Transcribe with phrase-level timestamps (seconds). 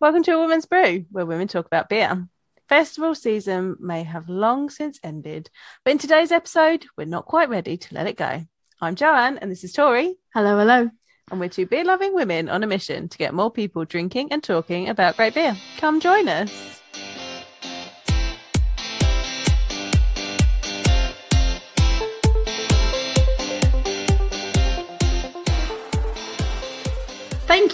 [0.00, 2.28] Welcome to A Woman's Brew, where women talk about beer.
[2.68, 5.50] Festival season may have long since ended,
[5.84, 8.42] but in today's episode, we're not quite ready to let it go.
[8.80, 10.90] I'm Joanne, and this is Tori, Hello, hello.
[11.30, 14.42] and we're two beer loving women on a mission to get more people drinking and
[14.42, 15.56] talking about great beer.
[15.78, 16.80] Come join us.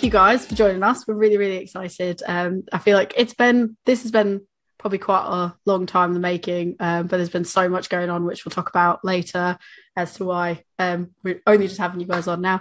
[0.05, 1.07] You guys for joining us.
[1.07, 2.23] We're really, really excited.
[2.27, 4.43] Um, I feel like it's been this has been
[4.79, 8.11] probably quite a long time in the making, um, but there's been so much going
[8.11, 9.57] on, which we'll talk about later
[9.97, 12.61] as to why um, we're only just having you guys on now.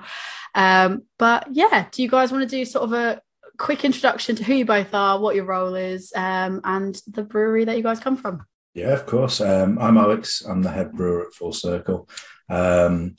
[0.56, 3.22] Um, but yeah, do you guys want to do sort of a
[3.58, 7.66] quick introduction to who you both are, what your role is, um, and the brewery
[7.66, 8.46] that you guys come from?
[8.74, 9.42] Yeah, of course.
[9.42, 10.44] Um, I'm Alex.
[10.46, 12.08] I'm the head brewer at Full Circle.
[12.50, 13.18] Um,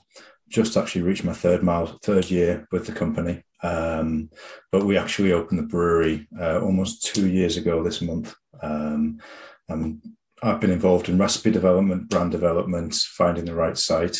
[0.49, 3.43] just actually reached my third mile, third year with the company.
[3.63, 4.31] Um,
[4.71, 8.35] but we actually opened the brewery uh, almost two years ago this month.
[8.63, 9.21] Um,
[9.69, 10.01] and
[10.43, 14.19] I've been involved in recipe development, brand development, finding the right site,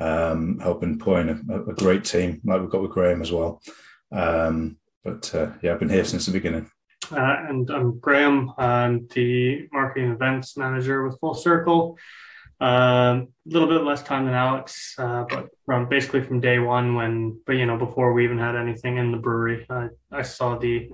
[0.00, 3.62] um, helping point a, a, great team like we've got with Graham as well.
[4.10, 6.70] Um, but uh, yeah, I've been here since the beginning.
[7.12, 8.52] Uh, and I'm Graham.
[8.58, 11.98] I'm the marketing events manager with Full Circle.
[12.60, 16.94] A uh, little bit less time than Alex, uh, but from basically from day one,
[16.94, 19.66] when but you know before we even had anything in the brewery,
[20.12, 20.90] I saw the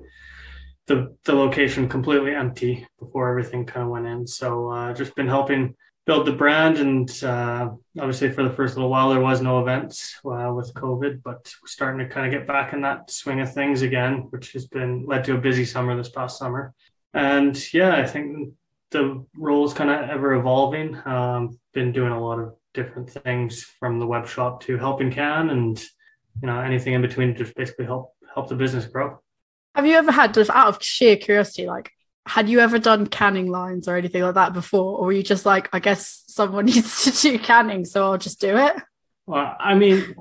[0.87, 4.27] the the location completely empty before everything kind of went in.
[4.27, 5.75] So uh, just been helping
[6.07, 10.15] build the brand, and uh, obviously for the first little while there was no events
[10.25, 13.53] uh, with COVID, but we're starting to kind of get back in that swing of
[13.53, 16.75] things again, which has been led to a busy summer this past summer.
[17.13, 18.53] And yeah, I think
[18.97, 20.97] the role is kind of ever evolving.
[21.05, 25.51] Um, been doing a lot of different things from the web shop to helping can
[25.51, 25.79] and
[26.43, 29.21] you know anything in between to just basically help help the business grow.
[29.75, 31.93] Have you ever had just out of sheer curiosity, like
[32.27, 34.99] had you ever done canning lines or anything like that before?
[34.99, 38.41] Or were you just like, I guess someone needs to do canning, so I'll just
[38.41, 38.77] do it?
[39.27, 40.15] Well, I mean,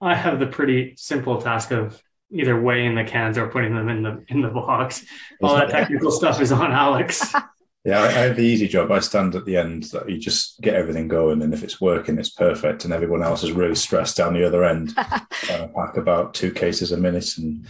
[0.00, 4.02] I have the pretty simple task of either weighing the cans or putting them in
[4.02, 5.04] the in the box.
[5.42, 7.34] All that technical stuff is on Alex.
[7.84, 8.90] Yeah, I, I have the easy job.
[8.90, 12.18] I stand at the end that you just get everything going, and if it's working,
[12.18, 12.84] it's perfect.
[12.84, 14.92] And everyone else is really stressed down the other end.
[14.96, 17.66] I pack about two cases a minute, and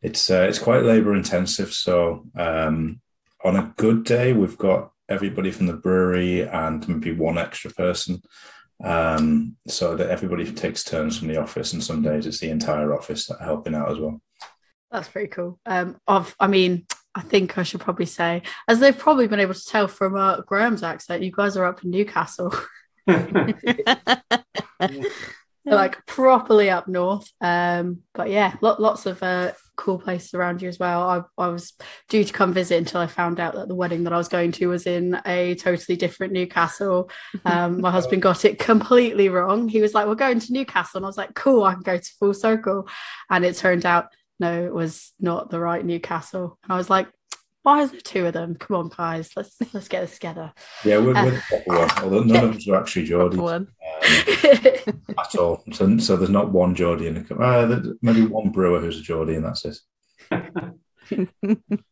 [0.00, 1.72] it's uh, it's quite labour intensive.
[1.72, 3.00] So um,
[3.44, 8.22] on a good day, we've got everybody from the brewery and maybe one extra person.
[8.82, 12.94] Um, so that everybody takes turns from the office, and some days it's the entire
[12.94, 14.20] office that are helping out as well.
[14.90, 15.60] That's pretty cool.
[15.66, 19.54] Um, of I mean, I think I should probably say, as they've probably been able
[19.54, 22.54] to tell from uh, Graham's accent, you guys are up in Newcastle.
[25.64, 27.30] like properly up north.
[27.40, 31.02] Um, but yeah, lo- lots of uh, cool places around you as well.
[31.02, 31.74] I, I was
[32.08, 34.52] due to come visit until I found out that the wedding that I was going
[34.52, 37.10] to was in a totally different Newcastle.
[37.44, 39.68] Um, my husband got it completely wrong.
[39.68, 40.98] He was like, We're going to Newcastle.
[40.98, 42.88] And I was like, Cool, I can go to Full Circle.
[43.30, 44.08] And it turned out
[44.42, 46.58] no, it was not the right Newcastle.
[46.64, 47.06] And I was like,
[47.62, 48.56] why is there two of them?
[48.56, 50.52] Come on, guys, let's let's get this together.
[50.84, 51.90] Yeah, we're, uh, we're the proper one.
[52.02, 53.68] Although none of us are actually Geordie um,
[55.16, 55.62] at all.
[55.72, 59.36] So, so there's not one Geordie in the uh, maybe one brewer who's a Geordie,
[59.36, 59.78] and that's it.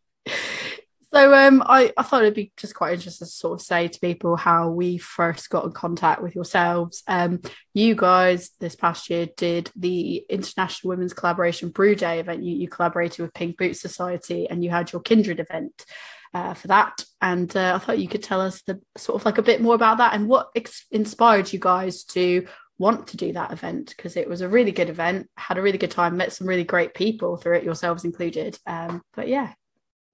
[1.12, 4.00] So um, I, I thought it'd be just quite interesting to sort of say to
[4.00, 7.02] people how we first got in contact with yourselves.
[7.08, 7.40] Um,
[7.74, 12.44] you guys this past year did the International Women's Collaboration Brew Day event.
[12.44, 15.84] You, you collaborated with Pink Boot Society and you had your Kindred event
[16.32, 17.04] uh, for that.
[17.20, 19.74] And uh, I thought you could tell us the sort of like a bit more
[19.74, 22.46] about that and what ex- inspired you guys to
[22.78, 25.76] want to do that event because it was a really good event, had a really
[25.76, 28.56] good time, met some really great people through it, yourselves included.
[28.64, 29.52] Um, but yeah,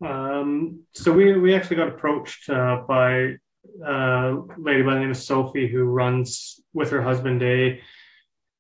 [0.05, 3.37] um, so we we actually got approached uh, by
[3.85, 7.81] a lady by the name of Sophie who runs with her husband a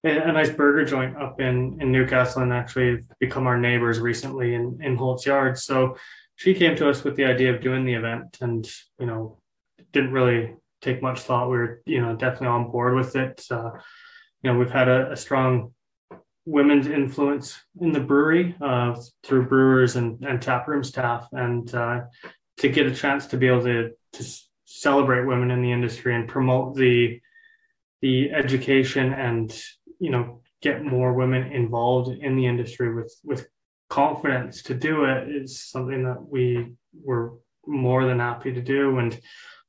[0.04, 4.78] a nice burger joint up in in Newcastle and actually become our neighbors recently in
[4.82, 5.58] in Holt's Yard.
[5.58, 5.96] So
[6.36, 8.66] she came to us with the idea of doing the event, and
[8.98, 9.38] you know
[9.92, 11.50] didn't really take much thought.
[11.50, 13.44] We were you know definitely on board with it.
[13.50, 13.72] Uh,
[14.42, 15.72] you know we've had a, a strong
[16.46, 22.02] women's influence in the brewery uh, through brewers and, and taproom staff, and uh,
[22.58, 24.24] to get a chance to be able to to
[24.64, 27.20] celebrate women in the industry and promote the
[28.00, 29.62] the education and
[29.98, 33.46] you know get more women involved in the industry with with
[33.88, 36.72] confidence to do it is something that we
[37.04, 37.34] were
[37.66, 38.98] more than happy to do.
[38.98, 39.20] And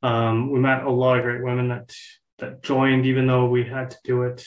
[0.04, 1.94] um, we met a lot of great women that
[2.40, 4.46] that joined even though we had to do it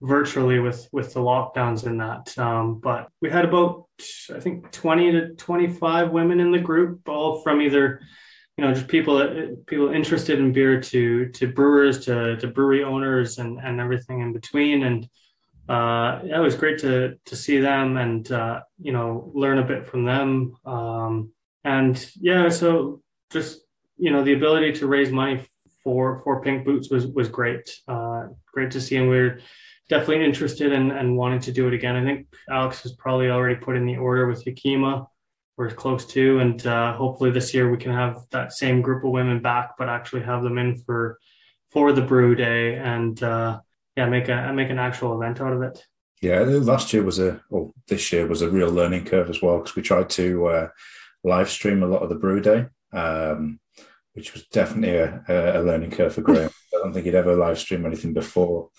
[0.00, 2.36] virtually with with the lockdowns and that.
[2.38, 3.86] Um, but we had about
[4.34, 8.00] I think 20 to 25 women in the group, all from either
[8.56, 13.38] you know just people people interested in beer to to brewers to to brewery owners
[13.38, 14.82] and and everything in between.
[14.84, 15.04] And
[15.68, 19.64] uh, yeah, it was great to to see them and uh, you know learn a
[19.64, 20.56] bit from them.
[20.64, 21.32] Um,
[21.64, 23.60] and yeah so just
[23.96, 25.44] you know the ability to raise money
[25.82, 27.80] for for pink boots was was great.
[27.86, 28.96] Uh, great to see.
[28.96, 29.40] And we are
[29.88, 33.56] definitely interested in and wanting to do it again i think alex has probably already
[33.56, 35.06] put in the order with yakima
[35.58, 36.38] we're close to.
[36.38, 39.90] And uh, hopefully this year we can have that same group of women back, but
[39.90, 41.18] actually have them in for
[41.70, 43.60] for the brew day and uh,
[43.96, 45.84] yeah, make a make an actual event out of it.
[46.22, 49.58] Yeah, last year was a, or this year was a real learning curve as well
[49.58, 50.68] because we tried to uh,
[51.22, 53.60] live stream a lot of the brew day, um,
[54.14, 56.50] which was definitely a, a learning curve for Graham.
[56.74, 58.70] I don't think he'd ever live stream anything before.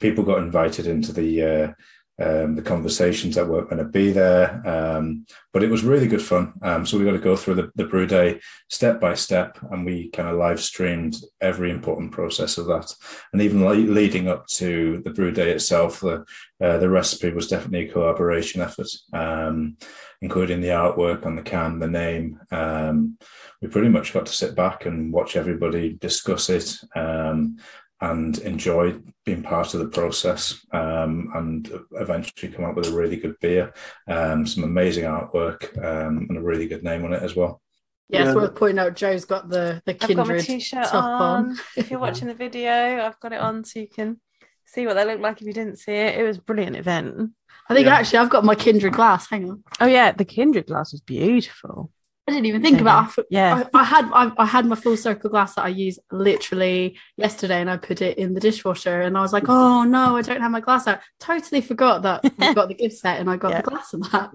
[0.00, 1.72] People got invited into the uh,
[2.20, 4.60] um, the conversations that weren't going to be there.
[4.66, 6.52] Um, but it was really good fun.
[6.62, 9.84] Um, so we got to go through the, the brew day step by step, and
[9.84, 12.92] we kind of live streamed every important process of that.
[13.32, 16.24] And even le- leading up to the brew day itself, the
[16.60, 19.76] uh, the recipe was definitely a collaboration effort, um,
[20.20, 22.40] including the artwork on the can, the name.
[22.50, 23.18] Um,
[23.62, 27.58] we pretty much got to sit back and watch everybody discuss it um,
[28.00, 33.16] and enjoy being part of the process um, and eventually come up with a really
[33.16, 33.74] good beer,
[34.06, 37.60] um, some amazing artwork, um, and a really good name on it as well.
[38.08, 38.94] Yeah, it's worth pointing out.
[38.96, 41.50] Joe's got the the kindred I've got my t-shirt top on.
[41.50, 41.58] on.
[41.76, 44.18] if you're watching the video, I've got it on so you can
[44.64, 46.18] see what they look like if you didn't see it.
[46.18, 47.32] It was a brilliant event.
[47.68, 47.96] I think Yeah.
[47.96, 49.28] actually I've got my kindred glass.
[49.28, 51.90] Hang on, Oh yeah, the Kindred glass was beautiful.
[52.28, 53.18] I didn't even think about.
[53.18, 53.64] I, Yeah.
[53.74, 57.60] I, I had I, I had my full circle glass that I used literally yesterday,
[57.60, 60.40] and I put it in the dishwasher, and I was like, oh no, I don't
[60.40, 61.00] have my glass out.
[61.18, 63.62] Totally forgot that I got the gift set, and I got Yeah.
[63.62, 64.30] the glass in that.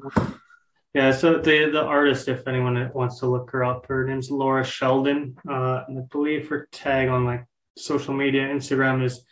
[0.96, 4.64] Yeah, so the the artist, if anyone wants to look her up, her name's Laura
[4.64, 7.46] Sheldon, uh, and I believe her tag on like
[7.78, 9.24] social media, Instagram is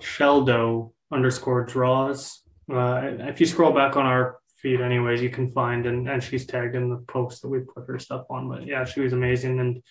[0.00, 2.42] Sheldo underscore draws.
[2.72, 3.00] Uh,
[3.32, 6.74] if you scroll back on our feed, anyways, you can find and and she's tagged
[6.74, 8.48] in the post that we put her stuff on.
[8.48, 9.82] But yeah, she was amazing, and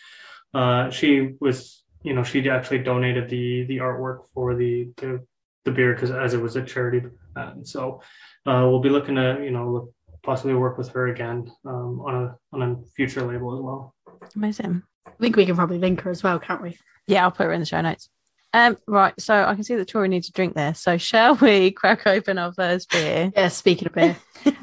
[0.53, 5.25] uh, she was, you know, she actually donated the the artwork for the the,
[5.65, 7.01] the beer because as it was a charity,
[7.35, 8.01] and so
[8.45, 9.93] uh, we'll be looking to, you know, look
[10.23, 13.95] possibly work with her again um, on a on a future label as well.
[14.35, 14.83] Amazing.
[15.05, 16.77] I think we can probably link her as well, can't we?
[17.07, 18.09] Yeah, I'll put her in the show notes.
[18.53, 20.73] Um, right, so I can see that Tori needs a drink there.
[20.73, 23.31] So shall we crack open our first beer?
[23.35, 24.17] Yeah, speaking of beer.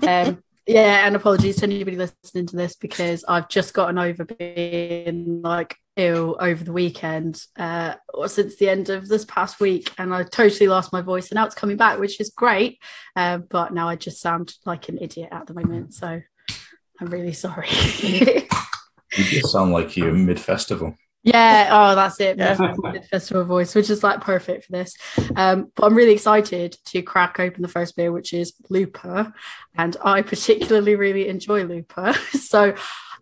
[0.08, 5.42] um, yeah, and apologies to anybody listening to this because I've just gotten over being
[5.42, 10.14] like ill over the weekend uh, or since the end of this past week, and
[10.14, 12.78] I totally lost my voice, and now it's coming back, which is great.
[13.14, 16.20] Uh, but now I just sound like an idiot at the moment, so
[17.00, 17.68] I'm really sorry.
[19.16, 20.96] You just sound like you're mid festival.
[21.24, 22.36] Yeah, oh, that's it.
[22.36, 22.74] Yeah.
[22.82, 24.94] Mid festival voice, which is like perfect for this.
[25.34, 29.32] Um, but I'm really excited to crack open the first beer, which is Looper,
[29.74, 32.14] and I particularly really enjoy Looper.
[32.54, 32.74] So,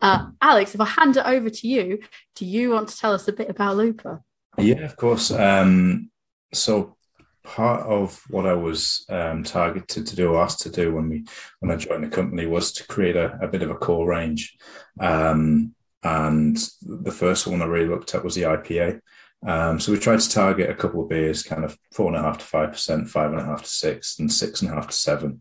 [0.02, 2.00] uh, Alex, if I hand it over to you,
[2.34, 4.20] do you want to tell us a bit about Looper?
[4.58, 5.30] Yeah, of course.
[5.30, 6.10] Um,
[6.52, 6.96] so
[7.44, 11.24] part of what I was um, targeted to do or asked to do when we
[11.60, 14.56] when I joined the company was to create a, a bit of a core range.
[15.00, 19.00] Um, and the first one I really looked at was the IPA.
[19.44, 22.22] Um, so we tried to target a couple of beers, kind of four and a
[22.22, 24.88] half to five percent, five and a half to six, and six and a half
[24.88, 25.40] to seven.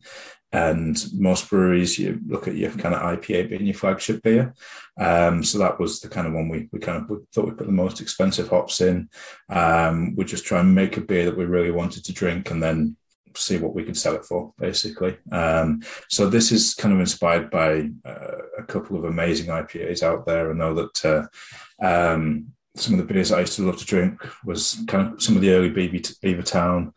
[0.54, 4.54] And most breweries, you look at your kind of IPA being your flagship beer.
[5.00, 7.52] Um, so that was the kind of one we, we kind of we thought we
[7.52, 9.10] put the most expensive hops in.
[9.50, 12.62] Um, we just try and make a beer that we really wanted to drink and
[12.62, 12.98] then
[13.36, 15.18] see what we can sell it for, basically.
[15.32, 20.26] Um, so this is kind of inspired by uh, a couple of amazing IPAs out
[20.26, 20.52] there.
[20.52, 24.22] I know that uh, um, some of the beers I used to love to drink
[24.46, 26.94] was kind of some of the early Beavertown,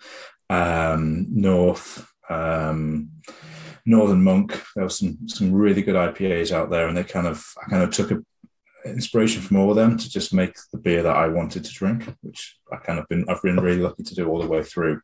[0.50, 3.10] um, North, um,
[3.86, 4.60] Northern Monk.
[4.74, 7.82] There was some some really good IPAs out there, and they kind of I kind
[7.82, 8.22] of took a
[8.84, 12.04] inspiration from all of them to just make the beer that I wanted to drink,
[12.22, 15.00] which I kind of been I've been really lucky to do all the way through.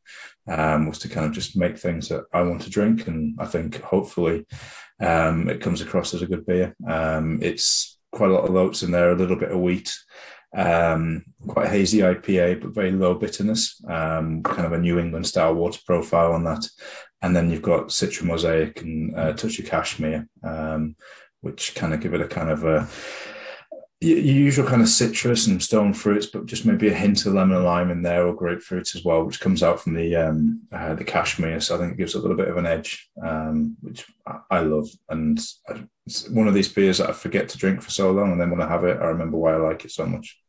[0.49, 3.47] Um, was to kind of just make things that I want to drink, and I
[3.47, 4.47] think hopefully
[5.01, 6.75] um, it comes across as a good beer.
[6.87, 9.93] Um, it's quite a lot of oats in there, a little bit of wheat,
[10.55, 15.55] um, quite hazy IPA, but very low bitterness, um, kind of a New England style
[15.55, 16.67] water profile on that.
[17.23, 20.97] And then you've got Citra Mosaic and uh, Touch of Cashmere, um,
[21.43, 22.89] which kind of give it a kind of a
[24.03, 27.57] your usual kind of citrus and stone fruits, but just maybe a hint of lemon
[27.57, 30.95] and lime in there, or grapefruit as well, which comes out from the um, uh,
[30.95, 31.61] the cashmere.
[31.61, 34.07] So I think it gives a little bit of an edge, um, which
[34.51, 34.89] I love.
[35.11, 35.39] And
[36.07, 38.51] it's one of these beers that I forget to drink for so long, and then
[38.51, 40.41] when I have it, I remember why I like it so much.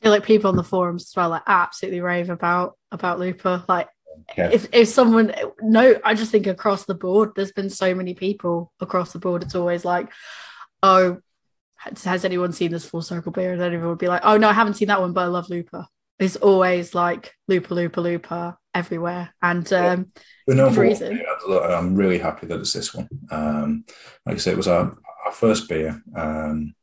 [0.00, 3.62] I feel like people on the forums as well, like absolutely rave about about Looper.
[3.68, 3.88] Like
[4.36, 4.50] yeah.
[4.50, 8.72] if if someone no, I just think across the board, there's been so many people
[8.80, 9.44] across the board.
[9.44, 10.10] It's always like,
[10.82, 11.18] oh,
[11.78, 13.52] has anyone seen this full circle beer?
[13.52, 15.48] And everyone would be like, oh no, I haven't seen that one, but I love
[15.48, 15.86] Looper.
[16.18, 20.12] It's always like Looper, Looper, Looper everywhere, and um,
[20.48, 20.70] yeah.
[20.70, 21.22] for reason.
[21.48, 23.08] I'm really happy that it's this one.
[23.30, 23.84] Um,
[24.26, 26.02] like I said, it was our, our first beer.
[26.16, 26.74] Um,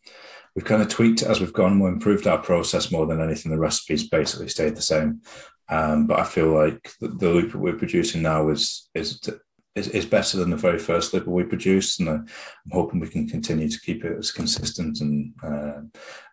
[0.56, 1.80] we've kind of tweaked it as we've gone.
[1.80, 3.52] We improved our process more than anything.
[3.52, 5.22] The recipes basically stayed the same.
[5.68, 9.20] Um, but I feel like the, the loop we're producing now is is
[9.75, 12.27] is, is better than the very first Looper we produced, and I'm
[12.72, 15.82] hoping we can continue to keep it as consistent and uh,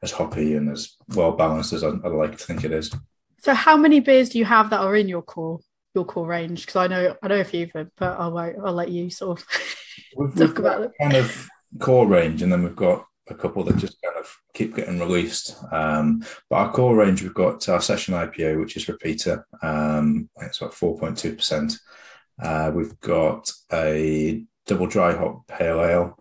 [0.03, 2.95] as hoppy and as well balanced as I, would like to think it is.
[3.39, 5.61] So, how many beers do you have that are in your core
[5.95, 6.67] your core range?
[6.67, 8.55] Because I know I know a few of them, but I'll wait.
[8.65, 9.47] I'll let you sort of
[10.17, 10.93] we've, talk we've about it.
[11.01, 11.49] Kind of
[11.81, 15.57] core range, and then we've got a couple that just kind of keep getting released.
[15.73, 19.47] Um, but our core range, we've got our session IPA, which is repeater.
[19.63, 21.75] Um, it's about four point two percent.
[22.41, 26.19] Uh, we've got a double dry hop pale ale,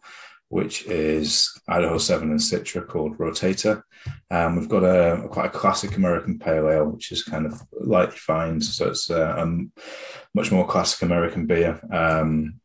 [0.50, 3.84] which is Idaho 7 and Citra called Rotator.
[4.30, 7.62] Um, we've got a, a, quite a classic American pale ale, which is kind of
[7.80, 8.64] lightly fined.
[8.64, 9.46] So it's uh, a
[10.34, 12.60] much more classic American beer um,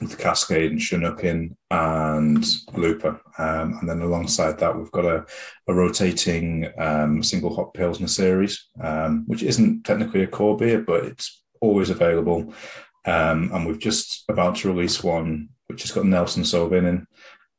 [0.00, 2.44] with Cascade and Chinook in and
[2.74, 3.20] Looper.
[3.38, 5.26] Um, and then alongside that, we've got a,
[5.68, 11.04] a rotating um, single hop Pilsner series, um, which isn't technically a core beer, but
[11.04, 12.52] it's always available.
[13.06, 17.06] Um, and we've just about to release one which has got Nelson Sauvin in,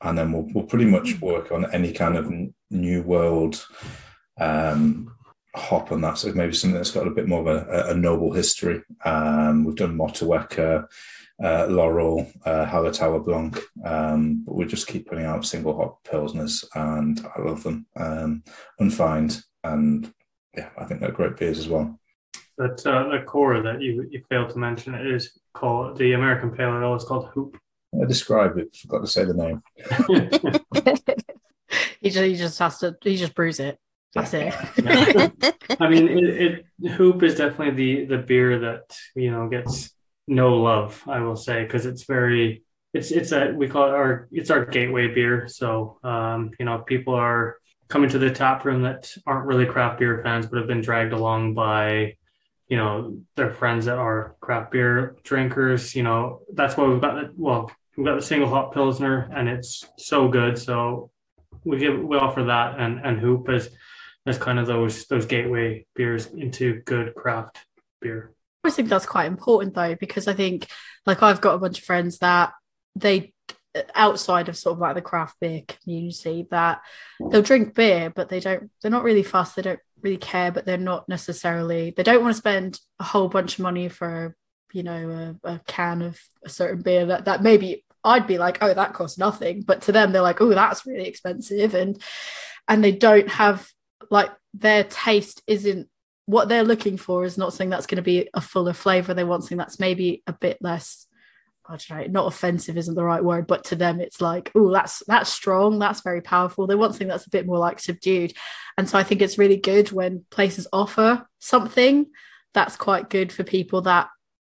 [0.01, 2.31] and then we'll, we'll pretty much work on any kind of
[2.69, 3.65] new world
[4.39, 5.15] um,
[5.55, 6.17] hop on that.
[6.17, 8.83] So maybe something that's got a bit more of a, a noble history.
[9.05, 10.87] Um, we've done Motueka,
[11.41, 16.65] uh, Loral, uh, Hallertauer Blanc, um, but we just keep putting out single hop pilsners,
[16.75, 17.85] and I love them.
[17.95, 18.43] Um,
[18.79, 20.13] unfined, and
[20.55, 21.97] yeah, I think they're great beers as well
[22.61, 26.81] that uh, the core that you you failed to mention is called the American Pale
[26.81, 27.57] Ale is called Hoop.
[27.99, 28.75] I described it.
[28.75, 29.63] Forgot to say the name.
[32.01, 33.79] he just he just has to he just brews it.
[34.13, 34.53] That's it.
[35.79, 39.91] I mean, it, it, Hoop is definitely the the beer that you know gets
[40.27, 41.01] no love.
[41.07, 42.63] I will say because it's very
[42.93, 45.47] it's it's a we call it our it's our gateway beer.
[45.47, 49.99] So um, you know people are coming to the tap room that aren't really craft
[49.99, 52.15] beer fans but have been dragged along by
[52.71, 57.15] you know their friends that are craft beer drinkers you know that's why we've got
[57.15, 60.57] the, well we've got the single hop pilsner and it's so good.
[60.57, 61.11] So
[61.63, 63.69] we give we offer that and and hoop as
[64.25, 67.59] as kind of those those gateway beers into good craft
[68.01, 68.31] beer.
[68.63, 70.67] I think that's quite important though because i think
[71.07, 72.53] like i've got a bunch of friends that
[72.95, 73.33] they
[73.95, 76.81] outside of sort of like the craft beer community that
[77.31, 79.55] they'll drink beer but they don't they're not really fast.
[79.55, 83.27] They don't really care, but they're not necessarily they don't want to spend a whole
[83.27, 84.35] bunch of money for
[84.73, 88.57] you know a, a can of a certain beer that that maybe I'd be like,
[88.61, 92.01] oh, that costs nothing, but to them they're like, oh, that's really expensive, and
[92.67, 93.67] and they don't have
[94.09, 95.87] like their taste isn't
[96.25, 99.13] what they're looking for is not something that's going to be a fuller flavor.
[99.13, 101.07] They want something that's maybe a bit less
[101.71, 104.71] I don't know, not offensive isn't the right word, but to them it's like, oh,
[104.71, 106.67] that's that's strong, that's very powerful.
[106.67, 108.33] They want something that's a bit more like subdued.
[108.77, 112.07] And so I think it's really good when places offer something
[112.53, 114.09] that's quite good for people that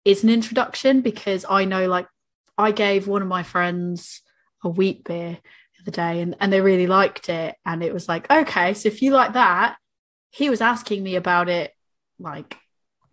[0.05, 2.07] is an introduction because I know like
[2.57, 4.21] I gave one of my friends
[4.63, 5.37] a wheat beer
[5.75, 7.55] the other day and, and they really liked it.
[7.65, 9.77] And it was like, okay, so if you like that,
[10.29, 11.73] he was asking me about it
[12.19, 12.57] like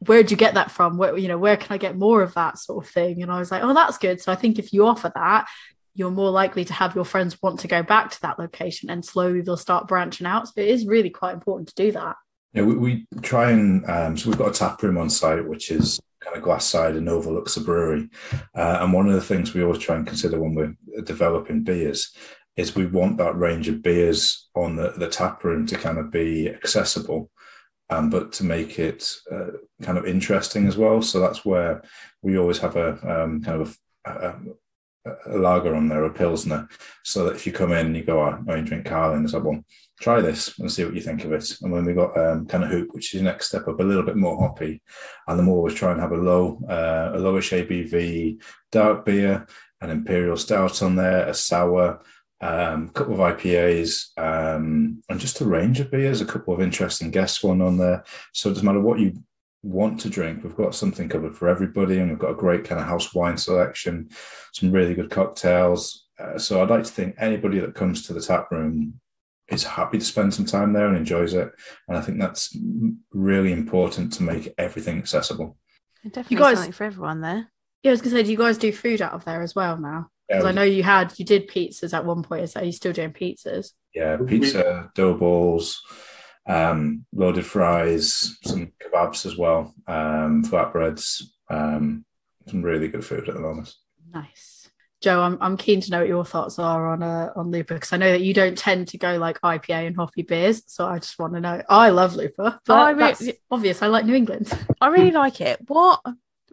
[0.00, 0.96] where'd you get that from?
[0.96, 3.22] Where, you know, where can I get more of that sort of thing?
[3.22, 4.20] And I was like, oh, that's good.
[4.20, 5.48] So I think if you offer that,
[5.94, 9.04] you're more likely to have your friends want to go back to that location and
[9.04, 10.48] slowly they'll start branching out.
[10.48, 12.16] So it is really quite important to do that.
[12.52, 15.70] Yeah, we, we try and um, so we've got a tap room on site which
[15.70, 18.08] is kind of glass side and overlooks the brewery.
[18.54, 22.12] Uh, and one of the things we always try and consider when we're developing beers
[22.56, 26.10] is we want that range of beers on the, the tap room to kind of
[26.10, 27.30] be accessible
[27.94, 29.50] um, but to make it uh,
[29.82, 31.02] kind of interesting as well.
[31.02, 31.82] So that's where
[32.22, 32.90] we always have a
[33.22, 34.36] um, kind of a, a,
[35.26, 36.68] a, lager on there, a pilsner,
[37.04, 39.62] so that if you come in and you go, oh, you drink Carling, it's like,
[40.00, 41.50] try this and see what you think of it.
[41.62, 44.02] And when we've got um, kind of hoop, which is next step up, a little
[44.02, 44.82] bit more hoppy,
[45.28, 48.40] and then we'll always try and have a low, uh, a lowish ABV
[48.72, 49.46] dark beer,
[49.80, 52.00] an imperial stout on there, a sour.
[52.44, 56.20] Um, a couple of IPAs, um, and just a range of beers.
[56.20, 58.04] A couple of interesting guests one on there.
[58.32, 59.14] So it doesn't matter what you
[59.62, 62.80] want to drink, we've got something covered for everybody, and we've got a great kind
[62.80, 64.10] of house wine selection,
[64.52, 66.06] some really good cocktails.
[66.18, 69.00] Uh, so I'd like to think anybody that comes to the tap room
[69.48, 71.50] is happy to spend some time there and enjoys it.
[71.88, 72.56] And I think that's
[73.12, 75.56] really important to make everything accessible.
[76.04, 77.50] Definitely You guys- something for everyone there.
[77.82, 79.78] Yeah, I was gonna say, do you guys do food out of there as well
[79.78, 80.10] now?
[80.28, 82.48] Because Yeah, I know you had you did pizzas at one point.
[82.50, 83.72] So are you still doing pizzas?
[83.94, 85.80] yeah pizza, dough balls,
[86.46, 92.04] um, loaded fries, some kebabs as well, um, flatbreads, um,
[92.48, 93.72] some really good food at the moment.
[94.12, 94.68] Nice.
[95.00, 97.92] Joe, I'm, I'm keen to know what your thoughts are on uh, on Looper because
[97.92, 100.98] I know that you don't tend to go like IPA and hoppy beers, so I
[100.98, 101.60] just want to know.
[101.68, 103.82] I love Looper, but I re- that's obvious.
[103.82, 104.50] I like New England.
[104.80, 105.60] I really like it.
[105.68, 106.00] What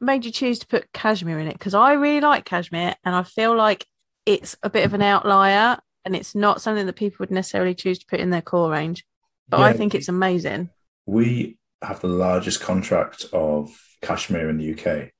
[0.01, 1.53] made you choose to put cashmere in it?
[1.53, 3.85] Because I really like cashmere and I feel like
[4.25, 7.99] it's a bit of an outlier and it's not something that people would necessarily choose
[7.99, 9.05] to put in their core range.
[9.47, 10.69] But I think it's amazing.
[11.05, 13.69] We have the largest contract of
[14.01, 15.11] cashmere in the UK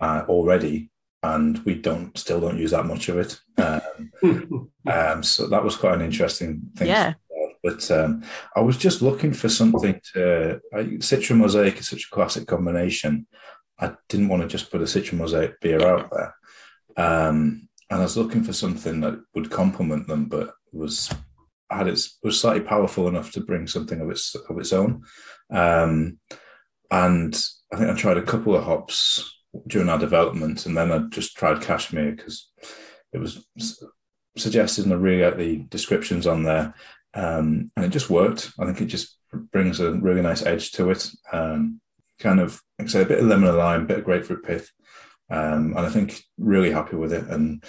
[0.00, 0.90] uh, already,
[1.22, 3.38] and we don't still don't use that much of it.
[3.58, 6.88] Um, um, so that was quite an interesting thing.
[6.88, 7.14] Yeah.
[7.62, 8.22] But um,
[8.56, 10.60] I was just looking for something to.
[10.72, 13.26] I, Citra Mosaic is such a classic combination.
[13.78, 16.34] I didn't want to just put a Citra Mosaic beer out there.
[16.96, 21.10] Um, and I was looking for something that would complement them, but was
[21.70, 25.02] had its was slightly powerful enough to bring something of its of its own.
[25.50, 26.18] Um,
[26.90, 27.40] and
[27.72, 31.36] I think I tried a couple of hops during our development, and then I just
[31.36, 32.50] tried cashmere because
[33.12, 33.44] it was
[34.36, 36.74] suggested and I really like the descriptions on there,
[37.14, 38.52] um, and it just worked.
[38.58, 39.18] I think it just
[39.52, 41.10] brings a really nice edge to it.
[41.32, 41.80] Um,
[42.18, 44.70] kind of, like I say, a bit of lemon and lime, bit of grapefruit pith,
[45.30, 47.24] um, and I think really happy with it.
[47.28, 47.64] And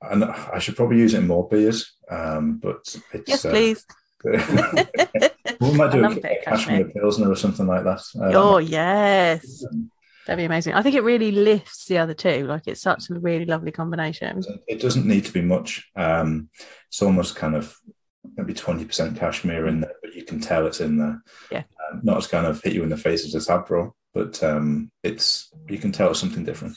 [0.00, 3.84] and I should probably use it in more beers, um, but it's Yes, uh, please.
[4.24, 4.32] we
[5.72, 6.84] might I do a a cashmere cashmere.
[6.90, 8.02] pilsner or something like that.
[8.16, 9.64] Uh, oh, yes.
[9.70, 9.90] um,
[10.26, 10.74] That'd be amazing.
[10.74, 12.46] I think it really lifts the other two.
[12.46, 14.40] Like it's such a really lovely combination.
[14.68, 15.90] It doesn't need to be much.
[15.96, 16.48] Um,
[16.88, 17.76] it's almost kind of
[18.36, 21.22] maybe twenty percent cashmere in there, but you can tell it's in there.
[21.50, 21.64] Yeah.
[22.02, 25.50] Not as kind of hit you in the face as a Sabro, but um, it's
[25.68, 26.76] you can tell it's something different.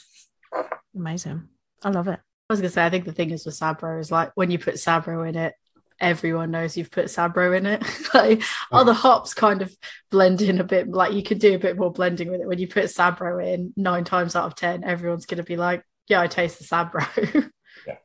[0.94, 1.48] Amazing.
[1.82, 2.20] I love it.
[2.48, 4.58] I was gonna say, I think the thing is with Sabro is like when you
[4.58, 5.54] put Sabro in it,
[6.00, 7.82] everyone knows you've put Sabro in it.
[8.14, 9.76] like other hops kind of
[10.10, 12.48] blend in a bit, like you could do a bit more blending with it.
[12.48, 16.20] When you put Sabro in, nine times out of ten, everyone's gonna be like, "Yeah,
[16.20, 17.50] I taste the Sabro."
[17.86, 17.96] yeah.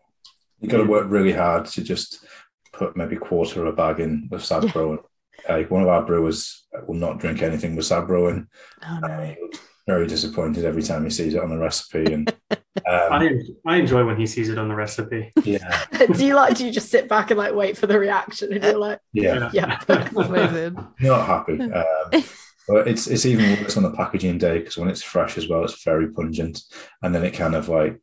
[0.59, 2.25] You got to work really hard to just
[2.73, 5.03] put maybe quarter of a bag in of Sabro.
[5.47, 8.47] Uh, one of our brewers will not drink anything with Sabro in.
[8.83, 9.23] Oh, Uh, no.
[9.23, 12.11] he looks very disappointed every time he sees it on the recipe.
[12.13, 15.31] And um, I, I enjoy when he sees it on the recipe.
[15.43, 16.55] yeah, do you like?
[16.55, 18.53] Do you just sit back and like wait for the reaction?
[18.53, 19.79] And you're like, yeah, "Yeah."
[20.15, 20.75] Amazing.
[21.01, 21.59] not happy.
[21.61, 22.23] Um,
[22.67, 25.63] but it's it's even worse on the packaging day because when it's fresh as well,
[25.63, 26.61] it's very pungent,
[27.01, 27.99] and then it kind of like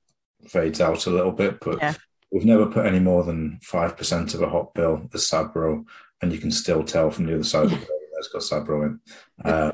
[0.49, 1.59] fades out a little bit.
[1.61, 1.95] But Yeah.
[2.33, 5.85] we've never put any more than five percent of a hot bill as Sabro,
[6.21, 8.43] and you can still tell from the other side of the bill that it's got
[8.43, 9.01] Sabro in.
[9.45, 9.73] Uh,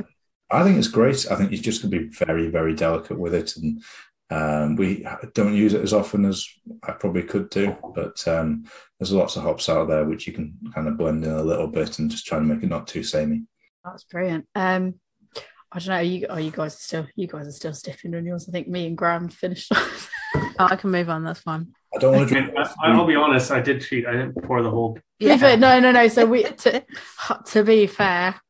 [0.51, 1.27] I think it's great.
[1.31, 3.83] I think you're just going to be very, very delicate with it, and
[4.31, 6.47] um, we don't use it as often as
[6.83, 7.77] I probably could do.
[7.95, 8.65] But um,
[8.99, 11.67] there's lots of hops out there which you can kind of blend in a little
[11.67, 13.45] bit and just try and make it not too samey.
[13.85, 14.47] That's brilliant.
[14.55, 14.95] Um,
[15.73, 16.01] I don't know.
[16.01, 18.49] You, oh, you guys are still, you guys are still stiffing on yours.
[18.49, 19.73] I think me and Graham finished.
[19.75, 21.25] Oh, I can move on.
[21.25, 21.73] That's fine.
[21.95, 22.69] I don't want to And drink.
[22.83, 24.07] I, I'll be honest, I did cheat.
[24.07, 24.95] I didn't pour the whole.
[24.95, 26.09] To be fair, no, no, no.
[26.09, 26.85] So we, to,
[27.47, 28.41] to be fair,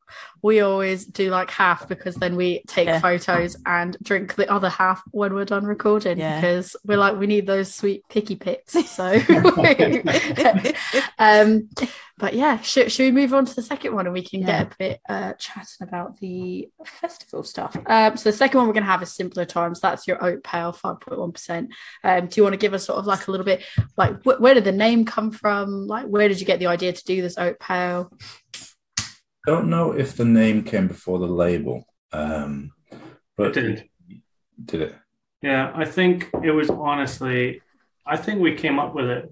[0.45, 2.99] we always do like half because then we take Yeah.
[2.99, 6.39] photos and drink the other half when we're done recording Yeah.
[6.39, 8.73] because we're like we need those sweet picky pics.
[8.91, 9.05] So,
[11.19, 11.69] um,
[12.17, 14.45] but yeah, should, should we move on to the second one and we can Yeah.
[14.45, 17.75] get a bit uh, chatting about the festival stuff?
[17.87, 19.79] Um, so the second one we're going to have is simpler times.
[19.81, 21.73] That's your oat pale, five point one percent.
[22.03, 23.63] Um, do you want to give us sort of like a little bit
[23.97, 25.87] like wh- where did the name come from?
[25.87, 28.11] Like where did you get the idea to do this oat pale?
[29.45, 32.71] Don't know if the name came before the label, um,
[33.37, 33.89] but It did.
[34.63, 34.95] Did it?
[35.41, 37.61] Yeah, I think it was honestly,
[38.05, 39.29] I think we came up with it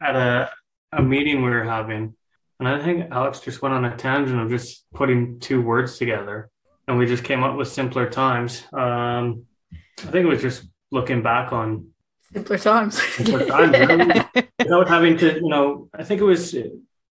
[0.00, 0.50] at a,
[0.92, 2.14] a meeting we were having.
[2.58, 6.50] And I think Alex just went on a tangent of just putting two words together.
[6.86, 8.62] And we just came up with simpler times.
[8.72, 11.88] Um, I think it was just looking back on
[12.32, 13.00] Simpler times.
[13.00, 14.24] simpler times
[14.58, 16.54] without having to, you know, I think it was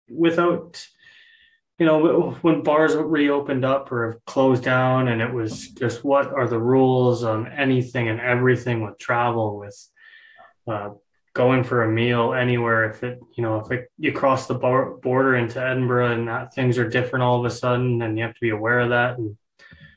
[0.09, 0.85] without,
[1.81, 6.31] you know, when bars reopened up or have closed down, and it was just what
[6.31, 9.89] are the rules on anything and everything with travel, with
[10.67, 10.91] uh,
[11.33, 14.91] going for a meal anywhere if it you know if it, you cross the bar,
[14.97, 18.33] border into edinburgh and that things are different all of a sudden and you have
[18.33, 19.35] to be aware of that and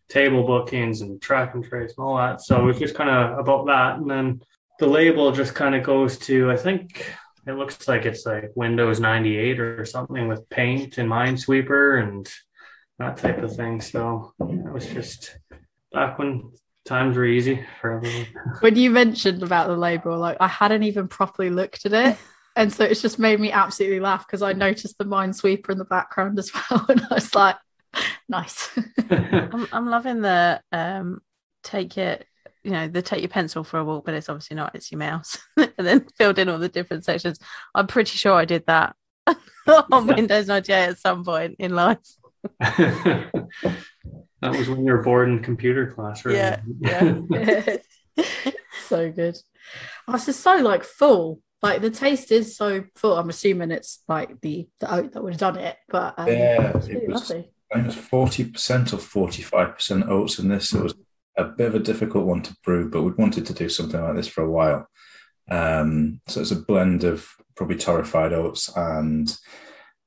[0.08, 2.40] table bookings and track and trace and all that.
[2.40, 3.98] So it's just kind of about that.
[3.98, 4.40] And then
[4.78, 7.12] the label just kind of goes to i think
[7.46, 12.30] it looks like it's like windows 98 or something with paint and minesweeper and
[12.98, 15.36] that type of thing so it was just
[15.92, 16.50] back when
[16.84, 18.26] times were easy for everyone.
[18.60, 22.18] When you mentioned about the label, like I hadn't even properly looked at it.
[22.56, 25.84] And so it's just made me absolutely laugh because I noticed the minesweeper in the
[25.84, 26.86] background as well.
[26.88, 27.56] And I was like,
[28.28, 28.70] nice.
[29.10, 31.20] I'm, I'm loving the um,
[31.64, 32.18] take your,
[32.64, 34.98] you know, the take your pencil for a walk, but it's obviously not, it's your
[34.98, 35.38] mouse.
[35.56, 37.38] and then filled in all the different sections.
[37.74, 38.96] I'm pretty sure I did that
[39.92, 41.98] on Windows 98 at some point in life.
[44.44, 46.34] That was when you were bored in computer class, right?
[46.34, 47.76] Yeah, yeah.
[48.86, 49.38] so good.
[50.06, 51.40] Oh, this is so like full.
[51.62, 53.16] Like the taste is so full.
[53.16, 56.76] I'm assuming it's like the the oat that would have done it, but um, Yeah,
[56.76, 57.50] it's it was, lovely.
[57.72, 60.74] I think it was forty percent or forty-five percent oats in this.
[60.74, 60.94] It was
[61.36, 64.14] a bit of a difficult one to brew, but we'd wanted to do something like
[64.14, 64.88] this for a while.
[65.50, 69.36] Um, so it's a blend of probably torrefied oats and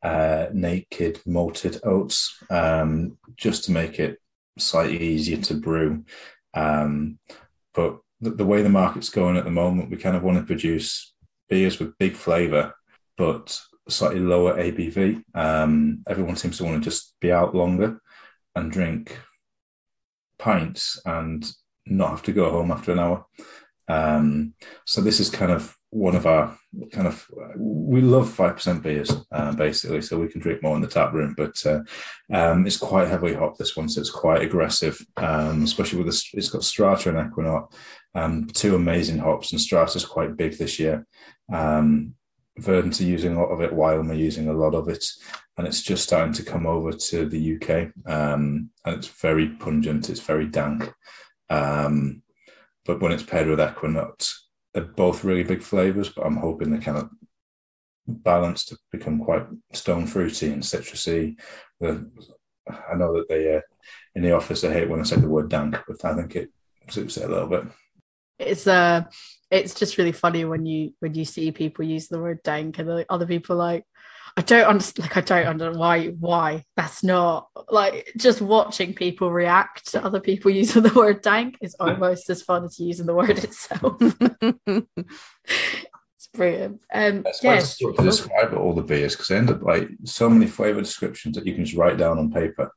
[0.04, 4.20] uh, naked malted oats, um, just to make it
[4.58, 6.06] slightly easier to brew.
[6.54, 7.20] Um,
[7.74, 10.44] but the, the way the market's going at the moment, we kind of want to
[10.44, 11.14] produce
[11.50, 12.74] beers with big flavour,
[13.18, 13.60] but
[13.90, 15.24] slightly lower ABV.
[15.36, 18.00] Um, everyone seems to want to just be out longer
[18.56, 19.18] and drink
[20.38, 21.50] pints and
[21.86, 23.26] not have to go home after an hour.
[23.88, 24.54] Um,
[24.86, 26.58] so this is kind of one of our
[26.92, 30.82] kind of we love five percent beers uh, basically, so we can drink more in
[30.82, 31.34] the tap room.
[31.38, 31.80] But uh,
[32.34, 36.38] um, it's quite heavily hopped this one, so it's quite aggressive, um, especially with the
[36.38, 37.72] it's got Strata and Ekuanot,
[38.16, 41.08] um, two amazing hops, and Strata's quite big this year.
[41.52, 42.16] Um,
[42.58, 45.06] Verdant are using a lot of it, Wylam are using a lot of it,
[45.58, 47.92] and it's just starting to come over to the UK.
[48.06, 50.92] Um, and it's very pungent, it's very dank.
[51.50, 52.24] Um,
[52.86, 56.84] but when it's paired with Equinox, they're both really big flavors, but I'm hoping they
[56.84, 57.10] kind of
[58.08, 61.36] balance to become quite stone fruity and citrusy.
[61.80, 62.10] The,
[62.70, 63.62] I know that they uh,
[64.16, 66.52] in the office they hate when I say the word dank, but I think it
[66.90, 67.64] suits it a little bit.
[68.40, 69.04] It's uh
[69.50, 72.90] it's just really funny when you when you see people use the word dank and
[72.90, 73.86] the other people like
[74.36, 79.32] I don't understand like I don't understand why why that's not like just watching people
[79.32, 83.16] react to other people using the word dank is almost as fun as using the
[83.16, 83.98] word itself.
[85.48, 86.82] it's brilliant.
[86.94, 90.30] Um It's yeah, it's to describe all the beers because they end up like so
[90.30, 92.72] many flavor descriptions that you can just write down on paper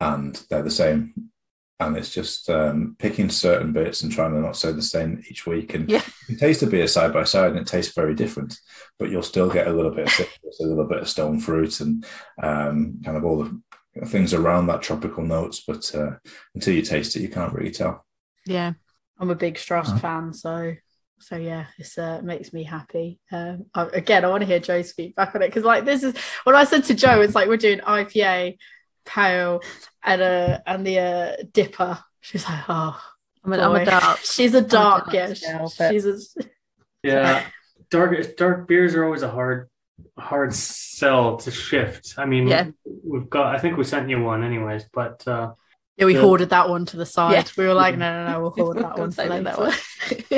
[0.00, 1.30] and they're the same.
[1.80, 5.46] And it's just um, picking certain bits and trying to not say the same each
[5.46, 5.74] week.
[5.74, 6.02] And Yeah.
[6.20, 8.58] you can taste a beer side by side and it tastes very different,
[8.98, 11.80] but you'll still get a little bit of citrus, a little bit of stone fruit
[11.80, 12.04] and
[12.42, 15.62] um, kind of all the things around that tropical notes.
[15.66, 16.16] But uh,
[16.54, 18.04] until you taste it, you can't really tell.
[18.46, 18.72] yeah.
[19.20, 19.98] I'm a big Strata Uh-huh.
[19.98, 20.74] fan, so
[21.20, 23.18] so yeah, it's uh, makes me happy.
[23.32, 26.14] Um, I, again, I want to hear Joe's feedback on it because like this is
[26.44, 28.56] when I said to Joe, it's like we're doing IPA,
[29.08, 29.60] cow
[30.02, 31.98] and a and the uh, dipper.
[32.20, 33.00] She's like, oh,
[33.44, 34.18] I'm, an, I'm a dark.
[34.22, 35.12] She's a dark.
[35.12, 36.18] Yeah, she's a.
[37.02, 37.44] Yeah,
[37.90, 39.68] dark dark beers are always a hard
[40.18, 42.14] hard sell to shift.
[42.18, 42.70] I mean, yeah.
[43.04, 43.54] we've got.
[43.54, 45.26] I think we sent you one, anyways, but.
[45.26, 45.52] Uh,
[45.96, 47.32] yeah, we the, hoarded that one to the side.
[47.32, 47.44] Yeah.
[47.56, 49.10] We were like, no, no, no, we'll hoard that one.
[49.10, 49.72] That one.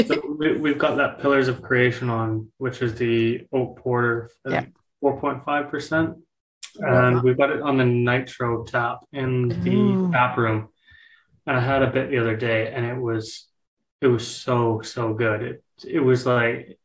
[0.06, 4.62] so we, have got that Pillars of Creation on, which is the oak porter, uh,
[5.04, 6.14] 4.5%
[6.76, 10.11] and we've got it on the nitro tap in the Ooh.
[10.12, 10.68] tap room.
[11.46, 13.46] And I had a bit the other day, and it was
[14.00, 15.42] it was so so good.
[15.42, 16.78] It it was like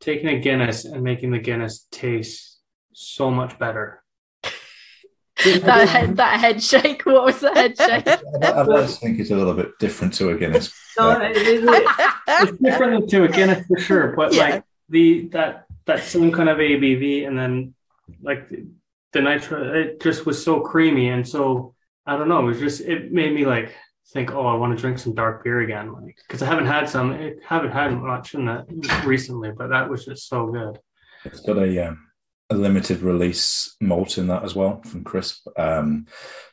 [0.00, 2.58] taking a Guinness and making the Guinness taste
[2.92, 4.02] so much better.
[5.44, 7.04] that head, that head shake.
[7.06, 8.06] What was the head shake?
[8.42, 10.72] I, I always think it's a little bit different to a Guinness.
[10.98, 11.86] No, it- it-
[12.28, 14.42] it's different to a Guinness for sure, but Yeah.
[14.44, 17.74] like the that that same kind of ABV, and then
[18.22, 18.48] like
[19.12, 21.74] the, the nitro, it just was so creamy and so
[22.06, 22.40] I don't know.
[22.40, 23.74] It was just it made me like
[24.12, 26.88] think, oh, I want to drink some dark beer again, like because I haven't had
[26.88, 28.66] some, I haven't had much in that
[29.04, 30.78] recently, but that was just so good.
[31.24, 32.06] It's got a um,
[32.48, 36.06] a limited release malt in that as well from Crisp, um,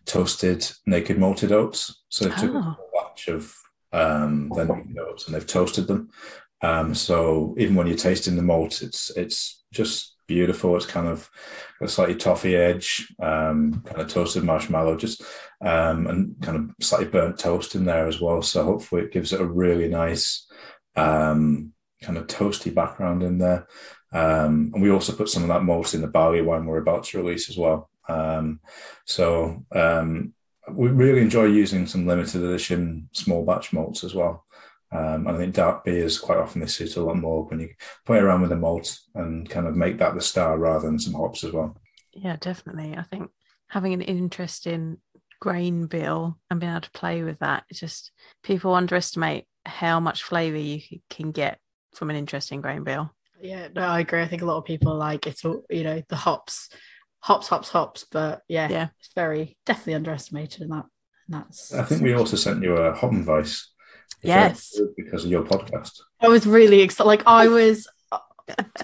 [0.06, 2.04] toasted naked malted oats.
[2.10, 2.60] So they took Oh.
[2.60, 3.52] a batch of
[3.94, 6.10] um, their naked oats and they've toasted them.
[6.62, 10.76] Um, so even when you're tasting the malt, it's it's just beautiful.
[10.76, 11.30] It's kind of
[11.82, 15.24] a slightly toffee edge, um, kind of toasted marshmallow, just
[15.62, 18.42] um, and kind of slightly burnt toast in there as well.
[18.42, 20.48] So hopefully it gives it a really nice
[20.96, 23.68] um, kind of toasty background in there.
[24.14, 27.06] Um, and we also put some of that malt in the barley wine we're about
[27.06, 27.90] to release as well.
[28.08, 28.62] Um,
[29.06, 30.34] so um,
[30.72, 34.46] we really enjoy using some limited edition small batch malts as well.
[34.92, 37.70] Um, and I think dark beers quite often they suit a lot more when you
[38.06, 41.14] play around with the malt and kind of make that the star rather than some
[41.14, 41.76] hops as well.
[42.14, 42.96] Yeah, definitely.
[42.98, 43.30] I think
[43.68, 44.98] having an interesting
[45.40, 48.12] grain bill and being able to play with that, it's just
[48.44, 51.60] people underestimate how much flavour you can get
[51.94, 53.12] from an interesting grain bill.
[53.42, 54.22] Yeah, no, I agree.
[54.22, 56.70] I think a lot of people like it's all you know the hops,
[57.20, 58.06] hops, hops, hops.
[58.10, 58.88] But yeah, Yeah.
[59.00, 60.86] it's very definitely underestimated in that.
[61.28, 61.74] And that's.
[61.74, 63.66] I think we also sent you a Hopfenweiss.
[64.22, 64.80] Yes.
[64.96, 66.02] Because of your podcast.
[66.20, 67.08] I was really excited.
[67.08, 67.88] Like I was.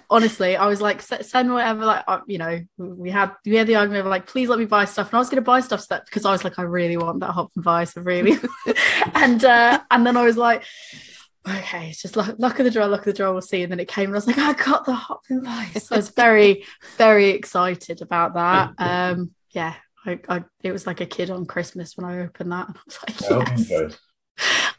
[0.10, 1.86] Honestly, I was like, send whatever.
[1.86, 4.66] Like, uh, you know, we had we had the argument of like, please let me
[4.66, 6.64] buy stuff, and I was going to buy stuff that because I was like, I
[6.64, 8.38] really want that Hopfenweiss, I really,
[9.14, 10.66] and uh, and then I was like,
[11.48, 13.64] okay, it's just luck, luck of the draw, luck of the draw, we'll see.
[13.64, 15.84] And then it came, and I was like, I got the Hopfenweiss.
[15.84, 16.66] So I was very,
[16.98, 18.74] very excited about that.
[18.84, 22.68] Um, yeah, I, I, it was like a kid on Christmas when I opened that,
[22.68, 23.70] and I was like, yes.
[23.70, 23.98] Hopfenweiss.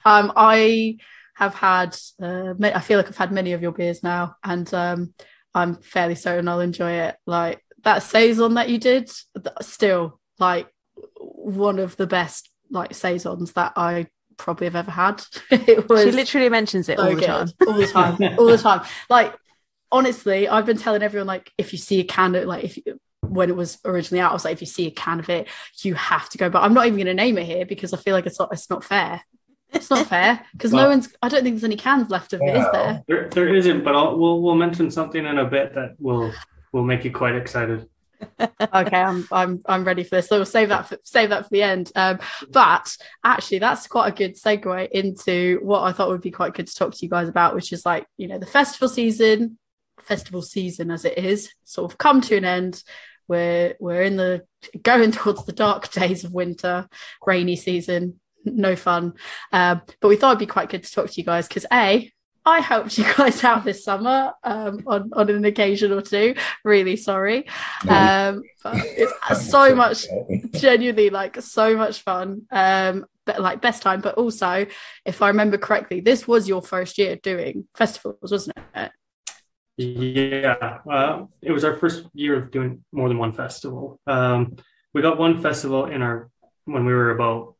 [0.05, 0.99] Um, I
[1.35, 5.15] have had, uh, I feel like I've had many of your beers now, and um,
[5.55, 7.17] I'm fairly certain I'll enjoy it.
[7.27, 9.11] Like that saison that you did,
[9.63, 10.69] still like
[11.19, 15.23] one of the best like saisons that I probably have ever had.
[15.51, 17.49] it was She literally mentions it so all the time.
[17.67, 18.87] all the time, all the time.
[19.09, 19.35] Like
[19.93, 22.99] honestly, I've been telling everyone like if you see a can of like if you,
[23.21, 25.49] when it was originally out, I was like if you see a can of it,
[25.83, 26.51] you have to go.
[26.51, 28.53] But I'm not even going to name it here because I feel like it's not
[28.53, 29.23] it's not fair.
[29.75, 31.09] It's not fair because no one's.
[31.23, 33.05] I don't think there's any cans left of it, is there?
[33.07, 36.33] There, there isn't, but I'll, we'll we'll mention something in a bit that will
[36.73, 37.89] will make you quite excited.
[38.41, 40.29] okay, I'm I'm I'm ready for this.
[40.29, 41.93] So we'll save that for, save that for the end.
[41.95, 42.19] Um,
[42.51, 46.67] but actually, that's quite a good segue into what I thought would be quite good
[46.67, 49.59] to talk to you guys about, which is like you know the festival season,
[50.01, 52.83] festival season as it is, sort of come to an end.
[53.29, 54.45] We're we're in the
[54.83, 56.89] going towards the dark days of winter,
[57.27, 58.21] rainy season.
[58.45, 59.15] No fun.
[59.53, 62.13] Um, but we thought it'd be quite good to talk to you guys because a
[62.47, 66.35] I helped you guys out this summer um, on, on an occasion or two.
[66.63, 67.47] Really sorry.
[67.89, 70.07] Um, but it's so much,
[70.53, 72.43] genuinely, like so much fun.
[72.51, 74.67] Um, but like best time, but also,
[75.07, 78.93] if I remember correctly, this was your first year doing festivals, wasn't it?
[79.77, 83.99] Yeah, uh, it was our first year of doing more than one festival.
[84.07, 84.57] Um,
[84.93, 86.31] we got one festival in our
[86.67, 87.55] when we were about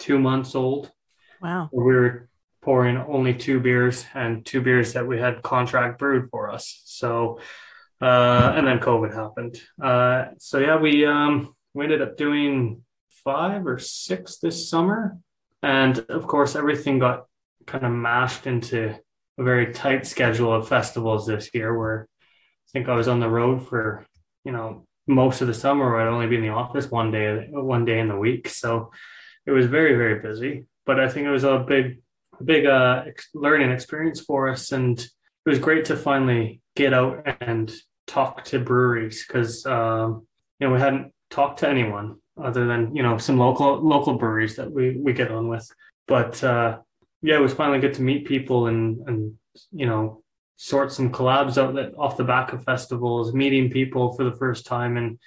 [0.00, 0.90] two months old.
[1.40, 1.70] Wow.
[1.72, 2.28] we were
[2.62, 6.82] pouring only two beers and two beers that we had contract brewed for us.
[6.84, 7.40] So,
[8.00, 9.60] uh, and then COVID happened.
[9.82, 12.82] Uh, so yeah, we um, we ended up doing
[13.24, 15.18] five or six this summer,
[15.62, 17.26] and of course, everything got
[17.66, 18.96] kind of mashed into
[19.38, 21.78] a very tight schedule of festivals this year.
[21.78, 24.06] Where I think I was on the road for
[24.44, 25.98] you know most of the summer.
[25.98, 28.92] I'd only be in the office one day one day in the week, so
[29.46, 30.66] it was very very busy.
[30.86, 32.00] But I think it was a big
[32.44, 37.72] big uh, learning experience for us, and it was great to finally get out and
[38.06, 40.26] talk to breweries because um,
[40.58, 44.56] you know we hadn't talked to anyone other than you know some local local breweries
[44.56, 45.68] that we we get on with.
[46.06, 46.78] But uh,
[47.22, 49.34] yeah, it was finally good to meet people and and
[49.72, 50.22] you know
[50.56, 54.66] sort some collabs out that off the back of festivals, meeting people for the first
[54.66, 55.18] time and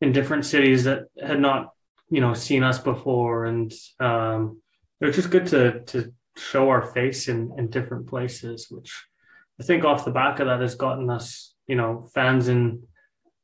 [0.00, 1.70] in different cities that had not
[2.10, 4.60] you know seen us before, and um,
[5.00, 9.04] it was just good to to show our face in in different places, which
[9.60, 12.82] I think off the back of that has gotten us you know fans in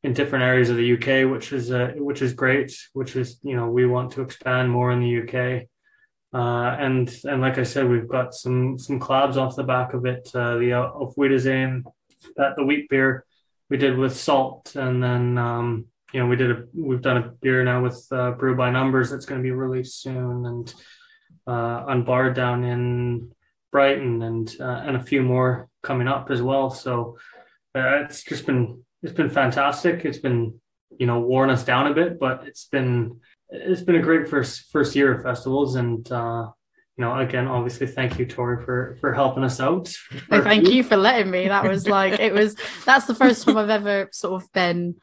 [0.03, 2.77] in different areas of the UK, which is uh, which is great.
[2.93, 5.67] Which is you know we want to expand more in the UK.
[6.33, 10.07] Uh, and and like I said, we've got some some collabs off the back of
[10.07, 10.31] it.
[10.35, 11.83] Uh, the uh, of Wiederzijn,
[12.37, 13.25] that the wheat beer
[13.69, 17.29] we did with Salt, and then um, you know we did a we've done a
[17.41, 20.75] beer now with uh, Brew by Numbers that's going to be released soon, and
[21.47, 23.31] uh, Unbarred down in
[23.73, 26.71] Brighton, and uh, and a few more coming up as well.
[26.71, 27.17] So
[27.75, 30.05] uh, it's just been it's been fantastic.
[30.05, 30.61] It's been
[30.99, 34.71] you know worn us down a bit, but it's been it's been a great first
[34.71, 36.51] first year of festivals, and uh,
[36.97, 39.93] you know again, obviously, thank you, Tori, for for helping us out.
[40.31, 41.49] No, thank you for letting me.
[41.49, 42.57] That was like it was.
[42.85, 44.97] That's the first time I've ever sort of been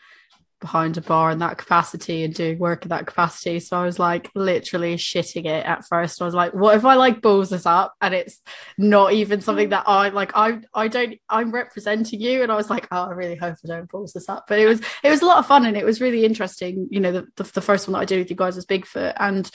[0.60, 3.60] behind a bar in that capacity and doing work in that capacity.
[3.60, 6.22] So I was like literally shitting it at first.
[6.22, 8.42] I was like, what if I like balls this up and it's
[8.78, 12.70] not even something that I like I I don't I'm representing you and I was
[12.70, 14.46] like, oh I really hope I don't balls this up.
[14.48, 16.88] But it was it was a lot of fun and it was really interesting.
[16.90, 19.14] You know, the, the, the first one that I did with you guys was Bigfoot
[19.20, 19.50] and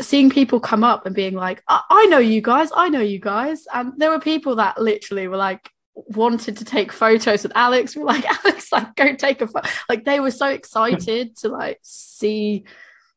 [0.00, 3.18] seeing people come up and being like, I-, I know you guys, I know you
[3.18, 3.64] guys.
[3.72, 7.96] And there were people that literally were like, wanted to take photos with Alex.
[7.96, 9.68] We are like, Alex, like, go take a photo.
[9.88, 12.64] Like, they were so excited to like see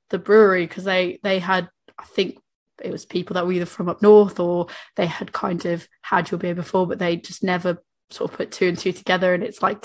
[0.10, 2.40] the brewery because they they had, I think
[2.84, 6.30] it was people that were either from up north or they had kind of had
[6.30, 7.82] your beer before, but they just never
[8.12, 9.80] sort of put two and two together and it's like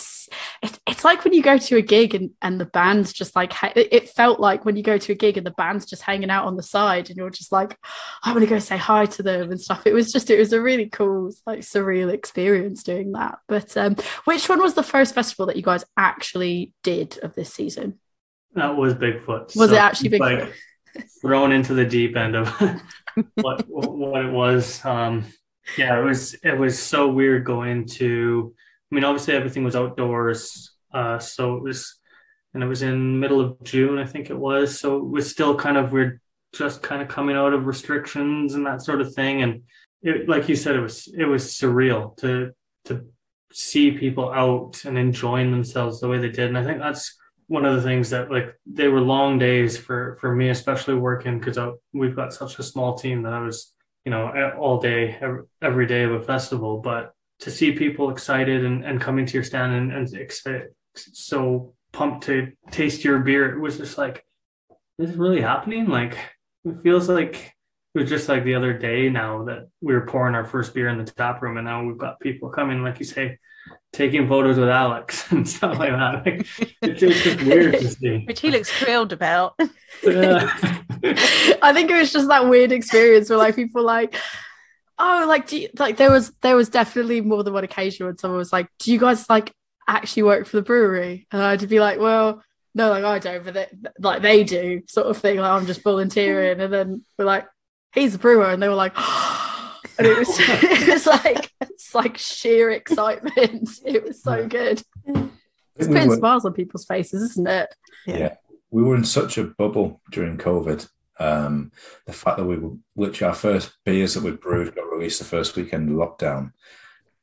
[0.63, 3.53] it's, it's like when you go to a gig and and the band's just like
[3.75, 6.45] it felt like when you go to a gig and the band's just hanging out
[6.45, 7.77] on the side and you're just like
[8.23, 9.87] i want to go say hi to them and stuff.
[9.87, 13.39] It was just it was a really cool like surreal experience doing that.
[13.49, 17.53] But um which one was the first festival that you guys actually did of this
[17.53, 17.99] season?
[18.55, 19.57] That was bigfoot.
[19.57, 20.41] Was so, it actually bigfoot?
[20.41, 20.55] like,
[21.21, 22.49] thrown into the deep end of
[23.35, 25.25] what what it was um
[25.77, 28.55] yeah, it was it was so weird going to.
[28.91, 31.97] I mean, obviously everything was outdoors, uh, so it was,
[32.55, 34.79] and it was in middle of June, I think it was.
[34.79, 36.21] So it was still kind of weird,
[36.53, 39.43] just kind of coming out of restrictions and that sort of thing.
[39.43, 39.63] And
[40.03, 42.53] it, like you said, it was it was surreal to
[42.87, 43.07] to
[43.53, 46.49] see people out and enjoying themselves the way they did.
[46.49, 50.17] And I think that's one of the things that like they were long days for
[50.21, 51.59] for me, especially working because
[51.93, 53.73] we've got such a small team that I was
[54.05, 55.19] you know all day
[55.63, 59.45] every, day of a festival but to see people excited and, and coming to your
[59.45, 64.25] stand and, and so pumped to taste your beer it was just like
[65.01, 65.87] this is really happening?
[65.87, 66.19] Like
[66.65, 67.55] it feels like
[67.95, 70.89] it was just like the other day now that we were pouring our first beer
[70.89, 73.39] in the tap room and now we've got people coming like you say
[73.93, 76.47] taking photos with alex and stuff like that like,
[76.83, 79.55] it's, it's just weird to see which he looks thrilled about
[81.63, 84.17] I think it was just that weird experience where like people like,
[84.99, 88.39] oh, like you, like there was there was definitely more than one occasion when someone
[88.39, 89.53] was like, do you guys like
[89.87, 91.27] actually work for the brewery?
[91.31, 92.43] And I'd be like, well,
[92.75, 93.67] no, like I don't, but they,
[93.99, 95.39] like they do, sort of thing.
[95.39, 97.47] Like I'm just volunteering, and then we're like,
[97.93, 98.95] he's a brewer, and they were like.
[100.01, 103.71] And it was it was like it's like sheer excitement.
[103.85, 104.83] It was so good.
[105.77, 107.75] It's putting smiles on people's faces, isn't it?
[108.07, 108.19] Yeah.
[108.19, 108.35] yeah
[108.71, 110.89] we were in such a bubble during COVID.
[111.19, 111.73] Um,
[112.07, 115.25] the fact that we were literally our first beers that we brewed got released the
[115.25, 116.53] first weekend of lockdown.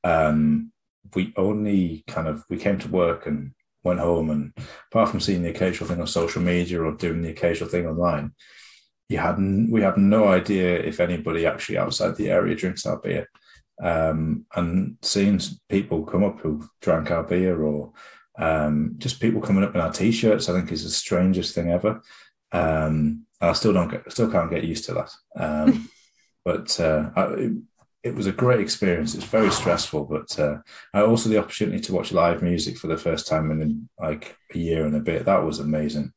[0.04, 0.72] Um,
[1.16, 4.54] we only kind of we came to work and went home, and
[4.92, 8.34] apart from seeing the occasional thing on social media or doing the occasional thing online,
[9.10, 9.38] you had
[9.70, 13.30] we had no idea if anybody actually outside the area drinks our beer.
[13.82, 15.40] Um, and seeing
[15.70, 17.94] people come up who drank our beer or
[18.38, 22.02] um, just people coming up in our t-shirts, I think, is the strangest thing ever.
[22.52, 25.12] Um, I still don't get, still can't get used to that.
[25.36, 25.90] Um,
[26.46, 27.52] but uh, I, it,
[28.04, 29.16] it, was a great experience.
[29.16, 30.58] It's very stressful, but uh,
[30.94, 34.58] I also the opportunity to watch live music for the first time in like a
[34.58, 35.26] year and a bit.
[35.26, 36.14] That was amazing.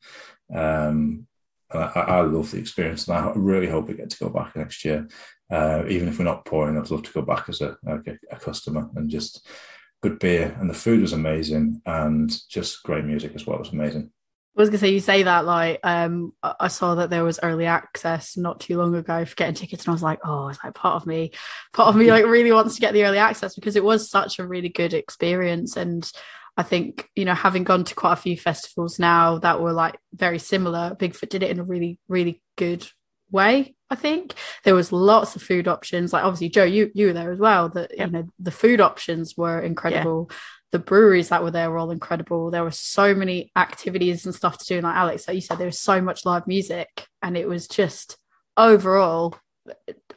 [0.54, 1.26] Um,
[1.72, 4.84] I, I, love the experience, and I really hope we get to go back next
[4.84, 5.08] year.
[5.50, 7.98] Uh, even if we're not pouring, I'd love to go back as a, a,
[8.30, 9.46] a customer and just
[10.02, 13.56] good beer, and the food was amazing, and just great music as well.
[13.56, 14.10] It was amazing.
[14.56, 17.66] I was gonna say you say that like um I saw that there was early
[17.66, 20.74] access not too long ago for getting tickets and I was like oh it's like
[20.74, 21.30] part of me
[21.72, 24.38] part of me like really wants to get the early access because it was such
[24.38, 26.10] a really good experience and
[26.60, 29.96] I think you know having gone to quite a few festivals now that were like
[30.12, 32.86] very similar Bigfoot did it in a really really good
[33.30, 36.12] way I think there was lots of food options.
[36.12, 37.68] Like obviously, Joe, you you were there as well.
[37.68, 38.06] That yep.
[38.06, 40.28] you know the food options were incredible.
[40.30, 40.36] Yeah.
[40.72, 42.52] The breweries that were there were all incredible.
[42.52, 44.80] There were so many activities and stuff to do.
[44.80, 48.16] like Alex, like you said, there was so much live music, and it was just
[48.56, 49.34] overall,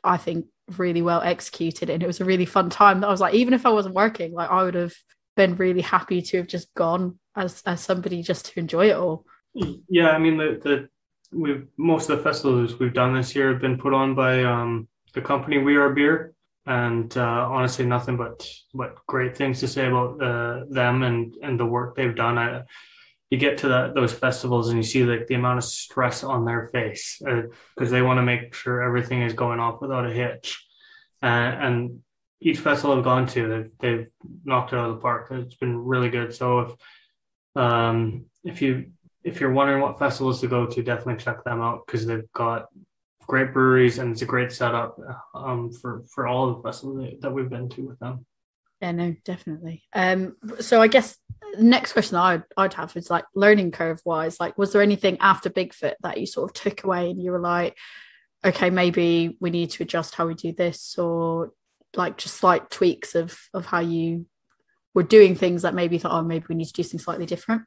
[0.04, 0.46] I think,
[0.78, 1.90] really well executed.
[1.90, 3.00] And it was a really fun time.
[3.00, 4.94] That I was like, even if I wasn't working, like I would have
[5.36, 9.26] been really happy to have just gone as as somebody just to enjoy it all.
[9.54, 10.90] Yeah, I mean the the
[11.32, 14.88] we've most of the festivals we've done this year have been put on by um,
[15.14, 16.34] the company We Are Beer,
[16.66, 21.60] and uh, honestly, nothing but but great things to say about uh, them and and
[21.60, 22.38] the work they've done.
[22.38, 22.62] I,
[23.30, 26.46] you get to that those festivals and you see like the amount of stress on
[26.46, 30.14] their face because uh, they want to make sure everything is going off without a
[30.14, 30.64] hitch.
[31.22, 32.02] Uh, and
[32.44, 34.08] each festival I've gone to, they've, they've
[34.44, 35.30] knocked it out of the park.
[35.32, 36.34] It's been really good.
[36.34, 36.72] So if
[37.56, 38.92] um, if you
[39.24, 42.68] if you're wondering what festivals to go to, definitely check them out because they've got
[43.26, 44.98] great breweries and it's a great setup
[45.34, 48.26] um, for for all the festivals that we've been to with them.
[48.82, 49.84] Yeah, no, definitely.
[49.94, 51.18] Um, so I guess
[51.56, 55.18] the next question I'd I'd have is like learning curve wise, like was there anything
[55.22, 57.78] after Bigfoot that you sort of took away and you were like,
[58.44, 61.54] okay, maybe we need to adjust how we do this, or
[61.96, 64.26] like just slight tweaks of of how you
[64.94, 67.64] were doing things that maybe thought, oh, maybe we need to do something slightly different.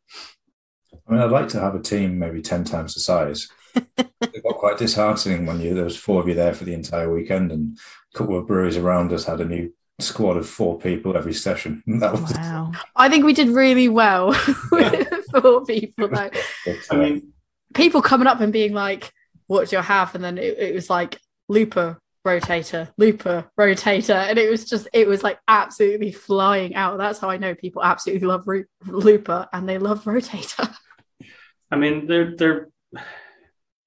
[1.08, 3.48] I mean, I'd like to have a team maybe 10 times the size
[3.96, 7.12] it got quite disheartening when you there was four of you there for the entire
[7.12, 7.78] weekend, and
[8.14, 11.82] a couple of breweries around us had a new squad of four people every session.
[12.00, 12.72] That was Wow.
[12.94, 14.28] I think we did really well
[14.72, 16.30] with four people though.
[16.66, 17.32] I uh, mean,
[17.74, 19.12] People coming up and being like,
[19.48, 21.18] "What do you have?" And then it, it was like
[21.48, 26.98] looper rotator, looper rotator, and it was just it was like absolutely flying out.
[26.98, 30.74] That's how I know people absolutely love ro- looper and they love rotator.
[31.70, 32.68] I mean, they're they're.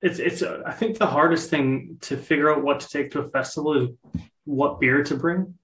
[0.01, 0.41] It's it's.
[0.41, 3.73] uh, I think the hardest thing to figure out what to take to a festival
[3.83, 3.89] is
[4.45, 5.55] what beer to bring,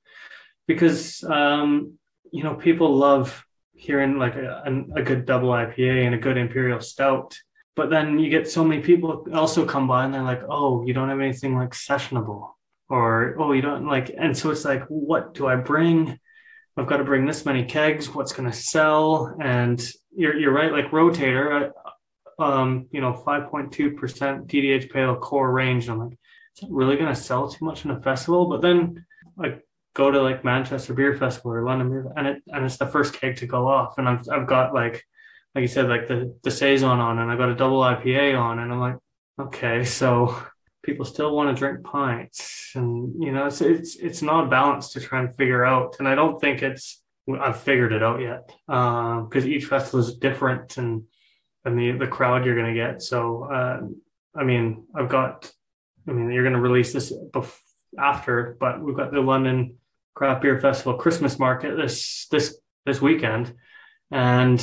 [0.67, 1.93] because um,
[2.31, 4.63] you know people love hearing like a,
[4.95, 7.37] a good double IPA and a good imperial stout,
[7.75, 10.93] but then you get so many people also come by and they're like, oh, you
[10.93, 12.51] don't have anything like sessionable,
[12.89, 16.19] or oh, you don't like, and so it's like, what do I bring?
[16.77, 18.13] I've got to bring this many kegs.
[18.13, 19.35] What's going to sell?
[19.41, 19.81] And
[20.15, 20.71] you're you're right.
[20.71, 21.71] Like rotator,
[22.37, 25.89] um, you know, five point two percent DDH pale core range.
[25.89, 28.47] I'm like, is that really going to sell too much in a festival?
[28.47, 29.05] But then
[29.41, 29.59] I
[29.93, 33.13] go to like Manchester Beer Festival or London Beer, and it and it's the first
[33.13, 35.03] keg to go off, and I've I've got like
[35.55, 38.59] like you said, like the the saison on, and i've got a double IPA on,
[38.59, 38.97] and I'm like,
[39.39, 40.37] okay, so
[40.85, 44.93] people still want to drink pints and you know it's it's it's not a balance
[44.93, 47.01] to try and figure out and i don't think it's
[47.39, 51.03] i've figured it out yet because each festival is different and
[51.65, 53.01] and the the crowd you're going to get.
[53.01, 53.81] So uh,
[54.39, 55.51] i mean i've got
[56.07, 57.59] i mean you're going to release this bef-
[57.97, 59.77] after but we've got the london
[60.13, 63.53] craft beer festival christmas market this this this weekend.
[64.11, 64.61] And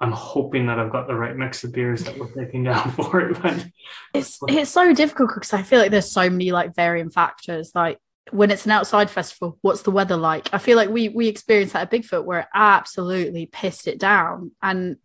[0.00, 3.20] i'm hoping that i've got the right mix of beers that we're taking down for
[3.20, 3.66] it but
[4.14, 7.72] It's it's so difficult because I feel like there's so many like varying factors.
[7.74, 7.98] Like
[8.30, 10.48] when it's an outside festival, what's the weather like?
[10.52, 14.52] I feel like we we experienced that at Bigfoot where it absolutely pissed it down,
[14.62, 14.96] and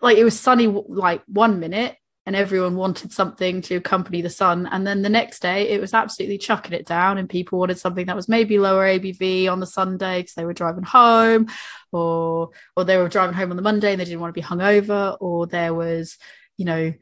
[0.00, 1.96] like it was sunny like one minute,
[2.26, 5.94] and everyone wanted something to accompany the sun, and then the next day it was
[5.94, 9.66] absolutely chucking it down, and people wanted something that was maybe lower ABV on the
[9.66, 11.48] Sunday because they were driving home,
[11.92, 14.46] or or they were driving home on the Monday and they didn't want to be
[14.46, 16.18] hungover, or there was
[16.56, 16.92] you know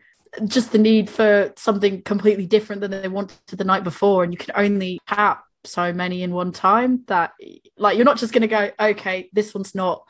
[0.46, 4.24] just the need for something completely different than they wanted the night before.
[4.24, 7.32] And you can only tap so many in one time that
[7.76, 10.04] like you're not just going to go okay this one's not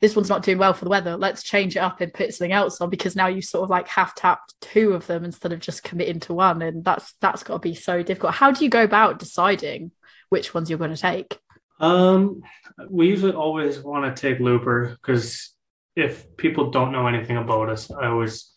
[0.00, 2.52] this one's not doing well for the weather let's change it up and put something
[2.52, 5.60] else on because now you sort of like half tapped two of them instead of
[5.60, 8.70] just committing to one and that's that's got to be so difficult how do you
[8.70, 9.90] go about deciding
[10.28, 11.38] which ones you're going to take
[11.80, 12.42] Um,
[12.88, 15.54] we usually always want to take Looper because
[15.98, 18.52] if people don't know anything about us, I always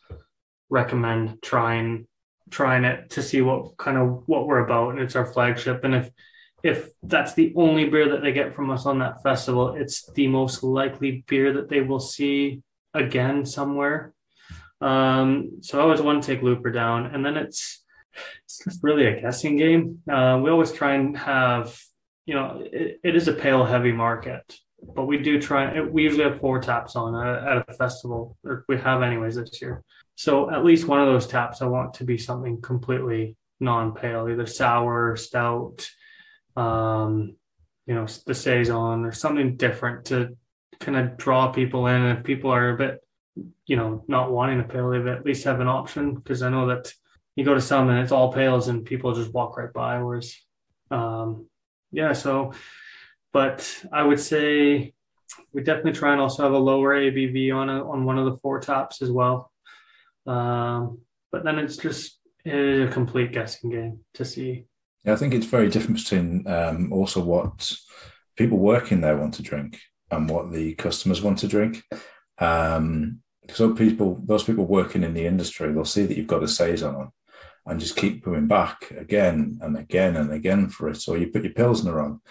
[0.70, 2.08] recommend trying
[2.50, 5.84] trying it to see what kind of what we're about, and it's our flagship.
[5.84, 6.10] And if
[6.64, 10.28] if that's the only beer that they get from us on that festival, it's the
[10.28, 12.62] most likely beer that they will see
[12.94, 14.14] again somewhere.
[14.80, 17.84] Um, so I always want to take Looper down, and then it's
[18.66, 20.00] it's really a guessing game.
[20.12, 21.80] Uh, we always try and have
[22.26, 24.56] you know, it, it is a pale heavy market,
[24.96, 25.82] but we do try.
[25.82, 29.62] We usually have four taps on at, at a festival, or we have anyways this
[29.62, 29.84] year.
[30.16, 34.46] So at least one of those taps, I want to be something completely non-pale, either
[34.46, 35.88] sour, stout,
[36.56, 37.36] um,
[37.86, 40.38] you know, the saison, or something different to
[40.80, 42.02] kind of draw people in.
[42.02, 43.00] And if people are a bit,
[43.66, 46.68] you know, not wanting a pale, they at least have an option because I know
[46.68, 46.92] that
[47.36, 50.02] you go to some and it's all pales and people just walk right by.
[50.02, 50.36] Whereas,
[50.90, 51.48] um,
[51.92, 52.54] yeah, so,
[53.32, 54.94] but I would say
[55.54, 58.38] we definitely try and also have a lower ABV on a, on one of the
[58.38, 59.52] four tops as well.
[60.28, 61.00] Um,
[61.32, 64.66] but then it's just it is a complete guessing game to see.
[65.04, 67.74] Yeah, I think it's very different between um, also what
[68.36, 69.80] people working there want to drink
[70.12, 71.84] and what the customers want to drink.
[72.38, 76.48] Um, so people, those people working in the industry, they'll see that you've got a
[76.48, 77.12] saison on
[77.66, 80.98] and just keep coming back again and again and again for it.
[80.98, 82.22] So you put your pilsner on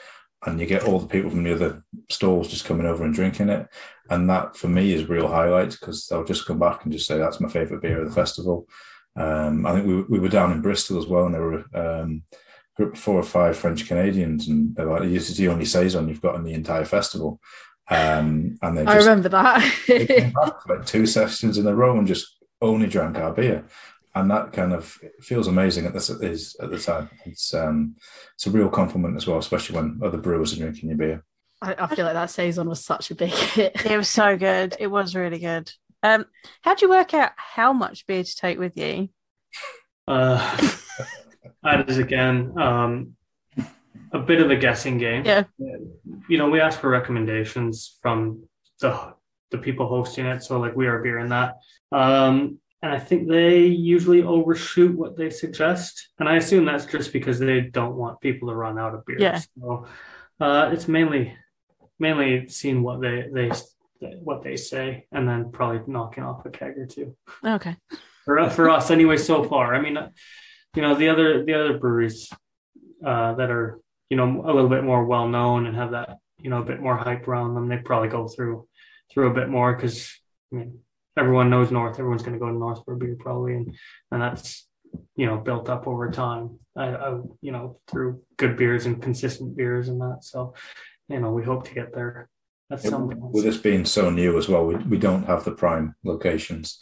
[0.47, 3.49] and you get all the people from the other stalls just coming over and drinking
[3.49, 3.69] it.
[4.09, 7.19] And that for me is real highlights because they'll just come back and just say,
[7.19, 8.67] that's my favorite beer of the festival.
[9.17, 12.23] Um, I think we, we were down in Bristol as well, and there were um,
[12.81, 16.09] group of four or five French Canadians, and they're like, "This is the only saison
[16.09, 17.39] you've got in the entire festival."
[17.89, 19.75] Um, and they I remember that.
[19.87, 23.33] they came back for like two sessions in a row and just only drank our
[23.33, 23.67] beer,
[24.15, 27.11] and that kind of feels amazing at this is at the time.
[27.27, 27.97] It's um,
[28.35, 31.25] it's a real compliment as well, especially when other brewers are drinking your beer.
[31.61, 33.85] I, I feel like that saison was such a big hit.
[33.85, 34.75] It was so good.
[34.81, 35.71] It was really good.
[36.03, 36.25] Um,
[36.63, 39.11] how do you work out how much beer to take with you?
[40.09, 40.71] Uh,
[41.63, 43.17] that is again um,
[44.13, 45.25] a bit of a guessing game.
[45.25, 45.45] Yeah.
[46.29, 48.45] You know, we ask for recommendations from
[48.81, 49.15] the
[49.51, 50.43] the people hosting it.
[50.43, 51.57] So like we are beer in that.
[51.93, 57.13] Um, and I think they usually overshoot what they suggest, and I assume that's just
[57.13, 59.19] because they don't want people to run out of beer.
[59.21, 59.41] Yeah.
[59.59, 59.87] So
[60.41, 61.37] uh, it's mainly
[61.99, 63.51] mainly seeing what they they
[64.23, 67.77] what they say, and then probably knocking off a keg or two Okay.
[68.25, 69.19] for for us anyway.
[69.19, 69.99] So far, I mean,
[70.75, 72.31] you know, the other the other breweries
[73.05, 76.51] uh, that are you know a little bit more well known and have that you
[76.51, 78.67] know a bit more hype around them, they probably go through
[79.13, 80.13] through a bit more because
[80.53, 80.81] I mean
[81.17, 81.99] everyone knows North.
[81.99, 83.77] Everyone's going to go to North for a beer probably, and
[84.11, 84.67] and that's
[85.17, 86.59] you know built up over time.
[86.77, 87.11] I, I
[87.41, 90.19] you know through good beers and consistent beers and that.
[90.23, 90.55] So
[91.09, 92.29] you know we hope to get there
[92.79, 96.79] some with this being so new as well, we, we don't have the prime locations.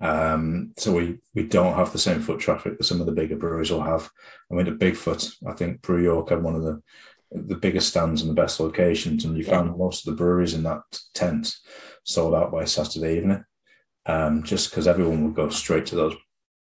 [0.00, 3.36] Um, so we, we don't have the same foot traffic that some of the bigger
[3.36, 4.10] breweries will have.
[4.50, 6.82] I mean, at Bigfoot, I think Brew York had one of the
[7.34, 10.62] the biggest stands and the best locations, and you found most of the breweries in
[10.64, 10.82] that
[11.14, 11.54] tent
[12.04, 13.44] sold out by Saturday evening,
[14.06, 16.14] um, just because everyone would go straight to those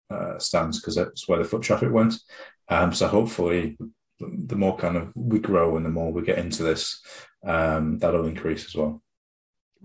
[0.10, 2.16] uh, stands because that's where the foot traffic went.
[2.70, 3.78] Um, so hopefully,
[4.20, 7.02] the more kind of we grow and the more we get into this,
[7.46, 9.04] um, that'll increase as well.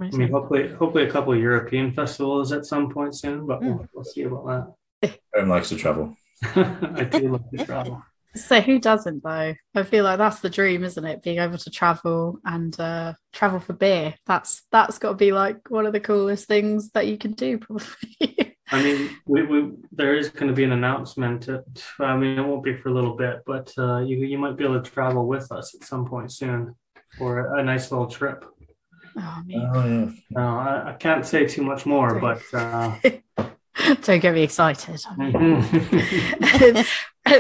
[0.00, 3.86] I mean, hopefully, hopefully a couple of European festivals at some point soon, but we'll,
[3.92, 5.18] we'll see about that.
[5.34, 6.16] Everyone likes to travel.
[6.42, 8.02] I do love to travel.
[8.36, 9.54] So who doesn't though?
[9.74, 11.22] I feel like that's the dream, isn't it?
[11.22, 14.14] Being able to travel and uh, travel for beer.
[14.26, 17.58] That's that's got to be like one of the coolest things that you can do,
[17.58, 18.56] probably.
[18.72, 21.48] I mean, we, we there is going to be an announcement.
[21.48, 21.64] At,
[21.98, 24.64] I mean, it won't be for a little bit, but uh, you you might be
[24.64, 26.76] able to travel with us at some point soon
[27.18, 28.44] for a, nice little trip.
[29.16, 29.56] Oh, me.
[29.56, 30.10] Oh yeah.
[30.36, 32.96] Uh, I, I can't say too much more, but uh,
[34.02, 35.02] Don't get me excited.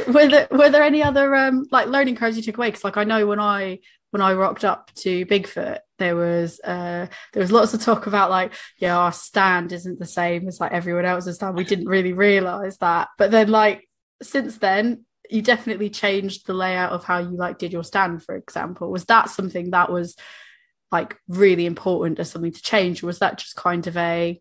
[0.08, 2.68] were there were there any other um like learning curves you took away?
[2.68, 7.06] Because like I know when I when I rocked up to Bigfoot, there was uh
[7.32, 10.72] there was lots of talk about like yeah our stand isn't the same as like
[10.72, 11.56] everyone else's stand.
[11.56, 13.88] We didn't really realize that, but then like
[14.22, 18.24] since then you definitely changed the layout of how you like did your stand.
[18.24, 20.16] For example, was that something that was
[20.92, 24.40] like really important as something to change, or was that just kind of a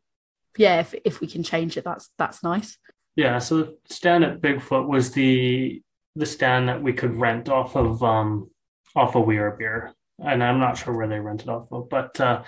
[0.58, 2.78] yeah if if we can change it that's that's nice.
[3.16, 3.40] yeah.
[3.40, 5.82] So the stand at Bigfoot was the
[6.16, 8.50] the stand that we could rent off of um
[8.96, 12.20] off of We Are Beer, and I'm not sure where they rented off of, but
[12.20, 12.44] uh,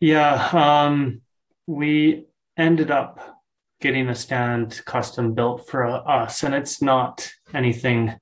[0.00, 1.22] yeah, um,
[1.66, 2.26] we
[2.56, 3.36] ended up
[3.80, 8.14] getting a stand custom built for us, and it's not anything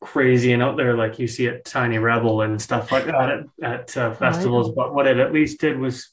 [0.00, 3.44] crazy and out there like you see at Tiny Rebel and stuff like that at,
[3.62, 4.72] at uh, festivals.
[4.74, 6.10] But what it at least did was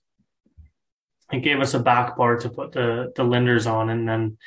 [1.31, 4.37] it gave us a back bar to put the the Lindrs on, and then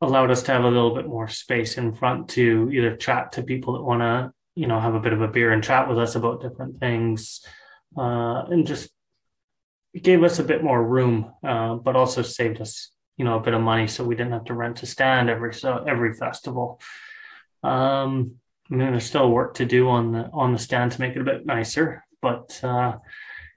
[0.00, 3.42] allowed us to have a little bit more space in front to either chat to
[3.42, 5.98] people that want to you know have a bit of a beer and chat with
[5.98, 7.44] us about different things
[7.96, 8.90] uh, and just
[9.92, 13.42] it gave us a bit more room uh, but also saved us you know a
[13.42, 16.80] bit of money so we didn't have to rent a stand every so every festival
[17.62, 18.39] um
[18.70, 21.20] I mean, there's still work to do on the on the stand to make it
[21.20, 22.98] a bit nicer, but uh,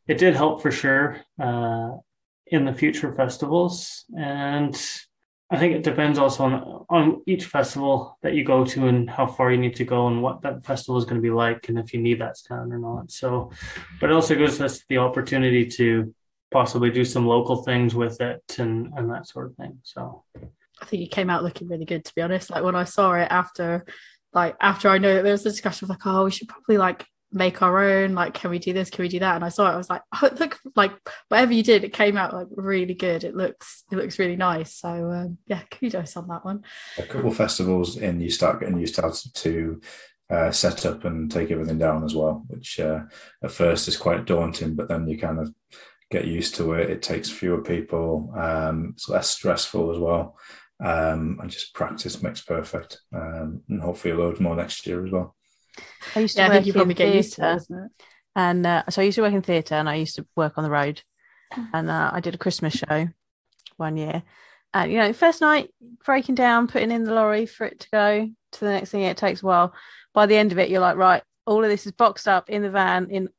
[0.07, 1.91] it did help for sure uh,
[2.47, 4.05] in the future festivals.
[4.17, 4.75] And
[5.51, 9.27] I think it depends also on on each festival that you go to and how
[9.27, 11.77] far you need to go and what that festival is going to be like and
[11.77, 13.11] if you need that stand or not.
[13.11, 13.51] So,
[13.99, 16.13] but it also gives us the opportunity to
[16.51, 19.79] possibly do some local things with it and and that sort of thing.
[19.83, 20.23] So.
[20.81, 22.49] I think it came out looking really good to be honest.
[22.49, 23.85] Like when I saw it after
[24.33, 26.77] like after I know that there was a discussion of like, oh, we should probably
[26.77, 28.89] like make our own, like, can we do this?
[28.89, 29.35] Can we do that?
[29.35, 30.93] And I saw it, I was like, oh, look, like
[31.29, 33.23] whatever you did, it came out like really good.
[33.23, 34.75] It looks it looks really nice.
[34.75, 36.63] So um, yeah, kudos on that one.
[36.97, 39.81] A couple festivals in, you start getting used to to
[40.29, 43.01] uh, set up and take everything down as well, which uh,
[43.43, 45.53] at first is quite daunting, but then you kind of
[46.09, 46.89] get used to it.
[46.89, 50.37] It takes fewer people, um, it's less stressful as well.
[50.83, 52.99] Um, and just practice makes perfect.
[53.15, 55.35] Um, and hopefully a load more next year as well.
[56.15, 57.55] I used to Yeah, I work think you in probably get used to it, theatre,
[57.57, 57.91] isn't it?
[58.35, 60.63] and uh, so I used to work in theatre, and I used to work on
[60.63, 61.01] the road,
[61.73, 63.07] and uh, I did a Christmas show
[63.77, 64.23] one year,
[64.73, 65.69] and you know, first night
[66.05, 69.01] breaking down, putting in the lorry for it to go to the next thing.
[69.03, 69.73] It takes a while.
[70.13, 72.61] By the end of it, you're like, right, all of this is boxed up in
[72.61, 73.29] the van in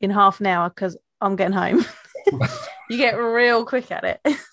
[0.00, 1.84] in half an hour because I'm getting home.
[2.90, 4.20] you get real quick at it.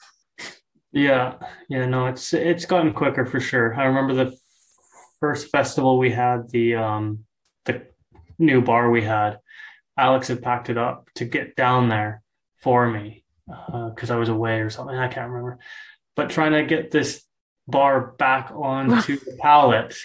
[0.92, 1.36] Yeah,
[1.68, 3.76] yeah, no, it's it's gotten quicker for sure.
[3.76, 4.38] I remember the
[5.20, 7.26] first festival we had, the um
[7.66, 7.88] the
[8.38, 9.40] new bar we had.
[9.98, 12.24] Alex had packed it up to get down there
[12.58, 13.24] for me
[13.90, 14.96] because I was away or something.
[14.96, 15.60] I can't remember,
[16.16, 17.24] but trying to get this
[17.68, 19.96] bar back onto the pallet.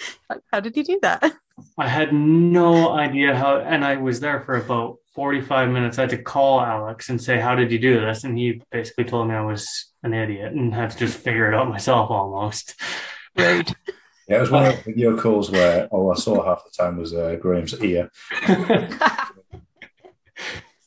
[0.53, 1.33] How did you do that?
[1.79, 5.99] I had no idea how, and I was there for about 45 minutes.
[5.99, 8.25] I had to call Alex and say, How did you do this?
[8.25, 11.55] And he basically told me I was an idiot and had to just figure it
[11.55, 12.81] out myself almost.
[13.37, 13.75] Rude.
[14.27, 16.97] Yeah, it was one of the video calls where all I saw half the time
[16.97, 18.11] was uh, Graham's ear.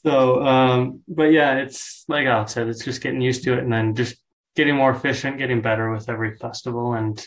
[0.03, 3.71] so, um, but yeah, it's like Alex said, it's just getting used to it and
[3.71, 4.15] then just
[4.55, 6.95] getting more efficient, getting better with every festival.
[6.95, 7.23] And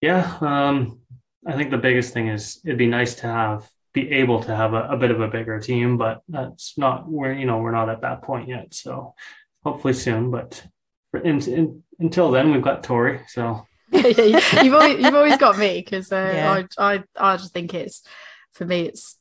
[0.00, 1.00] yeah, um,
[1.46, 4.74] I think the biggest thing is it'd be nice to have be able to have
[4.74, 7.88] a, a bit of a bigger team, but that's not where you know we're not
[7.88, 8.74] at that point yet.
[8.74, 9.14] So
[9.62, 10.66] hopefully soon, but
[11.14, 13.20] for, in, in, until then, we've got Tori.
[13.28, 16.64] So you've always you've always got me because uh, yeah.
[16.76, 18.02] I, I I just think it's
[18.52, 19.16] for me it's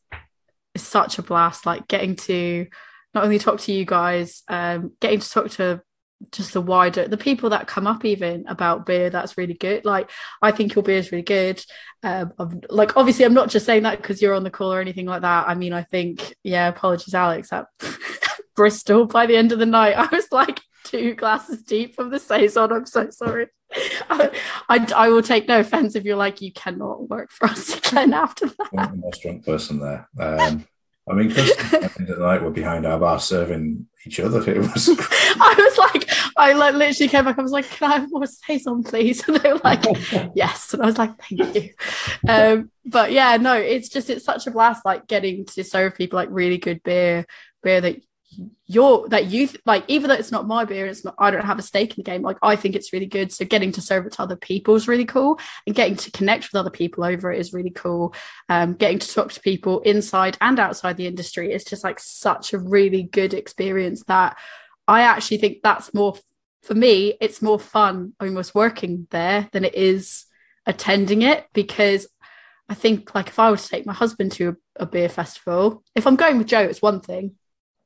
[0.73, 2.65] it's such a blast like getting to
[3.13, 5.83] not only talk to you guys um getting to talk to
[6.31, 10.09] just the wider the people that come up even about beer that's really good like
[10.41, 11.63] i think your beer is really good
[12.01, 12.31] um
[12.69, 15.21] like obviously i'm not just saying that because you're on the call or anything like
[15.21, 17.65] that i mean i think yeah apologies alex at
[18.55, 22.19] bristol by the end of the night i was like two glasses deep from the
[22.19, 22.71] saison.
[22.71, 23.47] I'm so sorry.
[24.09, 24.31] I,
[24.69, 28.13] I, I, will take no offense if you're like, you cannot work for us again
[28.13, 28.69] after that.
[28.77, 30.07] I'm the most drunk person there.
[30.19, 30.67] Um,
[31.09, 34.39] I mean, because the end of the night we're behind our bar serving each other.
[34.49, 34.89] It was.
[34.99, 37.37] I was like, I like literally came back.
[37.37, 39.83] I was like, "Can I have more saison, please?" And they were like,
[40.35, 41.69] "Yes." And I was like, "Thank you."
[42.27, 46.17] Um, but yeah, no, it's just it's such a blast, like getting to serve people
[46.17, 47.25] like really good beer,
[47.61, 48.01] beer that
[48.65, 51.59] you're that you like even though it's not my beer it's not i don't have
[51.59, 53.31] a stake in the game like i think it's really good.
[53.31, 55.39] So getting to serve it to other people is really cool.
[55.67, 58.13] And getting to connect with other people over it is really cool.
[58.49, 62.53] Um, getting to talk to people inside and outside the industry is just like such
[62.53, 64.37] a really good experience that
[64.87, 66.15] i actually think that's more
[66.61, 70.25] for me it's more fun almost working there than it is
[70.65, 72.07] attending it because
[72.69, 75.83] I think like if I were to take my husband to a, a beer festival,
[75.95, 77.35] if I'm going with Joe, it's one thing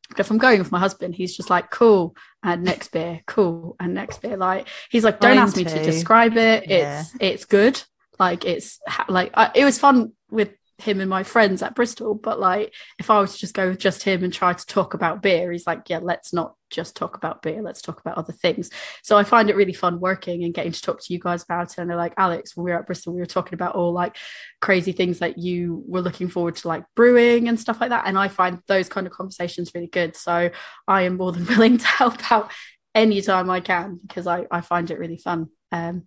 [0.10, 3.76] but if I'm going with my husband, he's just like, cool, and next beer, cool,
[3.80, 4.38] and next beer.
[4.38, 6.68] Like he's like, don't Mine ask me to describe it.
[6.68, 7.02] Yeah.
[7.02, 7.82] It's it's good.
[8.20, 8.80] Like it's
[9.10, 10.50] like I, it was fun with
[10.80, 12.14] him and my friends at Bristol.
[12.14, 14.94] But like, if I was to just go with just him and try to talk
[14.94, 17.62] about beer, he's like, yeah, let's not just talk about beer.
[17.62, 18.70] Let's talk about other things.
[19.02, 21.72] So I find it really fun working and getting to talk to you guys about
[21.72, 21.78] it.
[21.80, 24.18] And they're like, Alex, when we were at Bristol, we were talking about all like
[24.62, 28.06] crazy things that you were looking forward to, like brewing and stuff like that.
[28.06, 30.16] And I find those kind of conversations really good.
[30.16, 30.52] So
[30.88, 32.52] I am more than willing to help out
[32.94, 35.48] anytime I can because I, I find it really fun.
[35.72, 36.04] Um,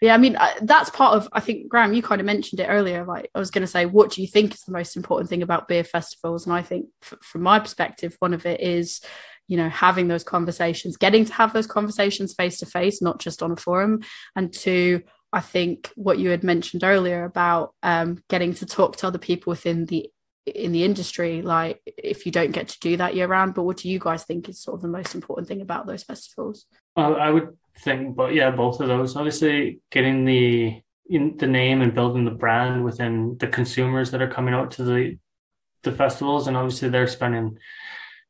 [0.00, 3.04] yeah, I mean, that's part of, I think, Graham, you kind of mentioned it earlier.
[3.04, 5.42] Like, I was going to say, what do you think is the most important thing
[5.42, 6.46] about beer festivals?
[6.46, 9.02] And I think, f- from my perspective, one of it is,
[9.46, 13.42] you know, having those conversations, getting to have those conversations face to face, not just
[13.42, 14.00] on a forum.
[14.34, 19.06] And two, I think what you had mentioned earlier about um, getting to talk to
[19.06, 20.10] other people within the
[20.46, 23.76] in the industry like if you don't get to do that year round but what
[23.76, 26.64] do you guys think is sort of the most important thing about those festivals
[26.96, 28.12] well, i would thing.
[28.12, 29.16] But yeah, both of those.
[29.16, 34.30] Obviously, getting the in the name and building the brand within the consumers that are
[34.30, 35.18] coming out to the
[35.82, 37.58] the festivals, and obviously they're spending,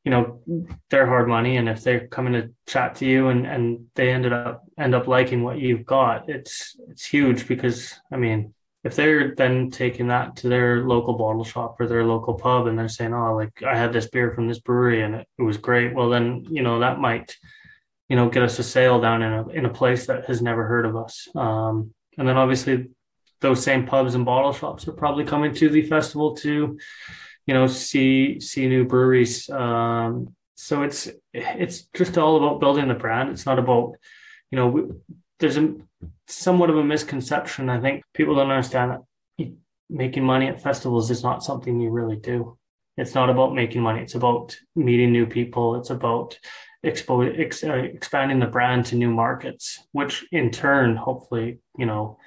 [0.04, 0.40] you know,
[0.88, 1.56] their hard money.
[1.56, 5.06] And if they're coming to chat to you and and they ended up end up
[5.06, 8.54] liking what you've got, it's it's huge because I mean.
[8.82, 12.78] If they're then taking that to their local bottle shop or their local pub and
[12.78, 15.58] they're saying, Oh, like I had this beer from this brewery and it, it was
[15.58, 15.94] great.
[15.94, 17.36] Well, then, you know, that might
[18.10, 20.66] you know, get us a sale down in a in a place that has never
[20.66, 21.28] heard of us.
[21.36, 22.88] Um, and then obviously
[23.40, 26.76] those same pubs and bottle shops are probably coming to the festival to,
[27.46, 29.48] you know, see see new breweries.
[29.48, 33.30] Um, so it's it's just all about building the brand.
[33.30, 33.94] It's not about,
[34.50, 34.90] you know,
[35.38, 35.76] there's a
[36.26, 37.70] somewhat of a misconception.
[37.70, 39.52] I think people don't understand that
[39.88, 42.58] making money at festivals is not something you really do.
[42.96, 44.02] It's not about making money.
[44.02, 45.76] It's about meeting new people.
[45.76, 46.36] It's about
[46.84, 52.18] expo- ex- uh, expanding the brand to new markets, which in turn, hopefully, you know,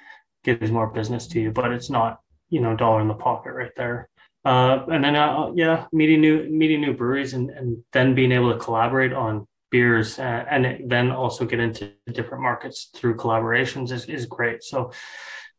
[0.44, 1.50] gives more business to you.
[1.50, 4.08] But it's not, you know, dollar in the pocket right there.
[4.44, 8.52] Uh, and then, uh, yeah, meeting new meeting new breweries and, and then being able
[8.52, 14.04] to collaborate on beers uh, and then also get into different markets through collaborations is,
[14.04, 14.62] is great.
[14.62, 14.92] So,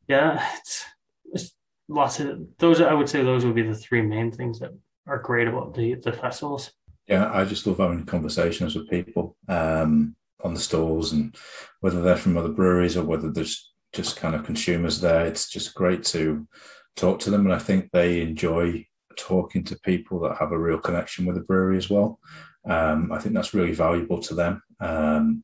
[0.08, 0.86] yeah, it's,
[1.34, 1.52] it's
[1.90, 2.80] lots of those.
[2.80, 4.72] I would say those would be the three main things that
[5.08, 6.72] are great about the the festivals.
[7.08, 11.36] Yeah, I just love having conversations with people um, on the stalls, and
[11.82, 15.26] whether they're from other breweries or whether there's just kind of consumers there.
[15.26, 16.48] It's just great to
[16.96, 18.86] talk to them, and I think they enjoy
[19.18, 22.20] talking to people that have a real connection with the brewery as well.
[22.68, 25.44] Um, I think that's really valuable to them, um,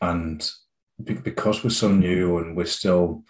[0.00, 0.50] and
[1.02, 3.24] because we're so new and we're still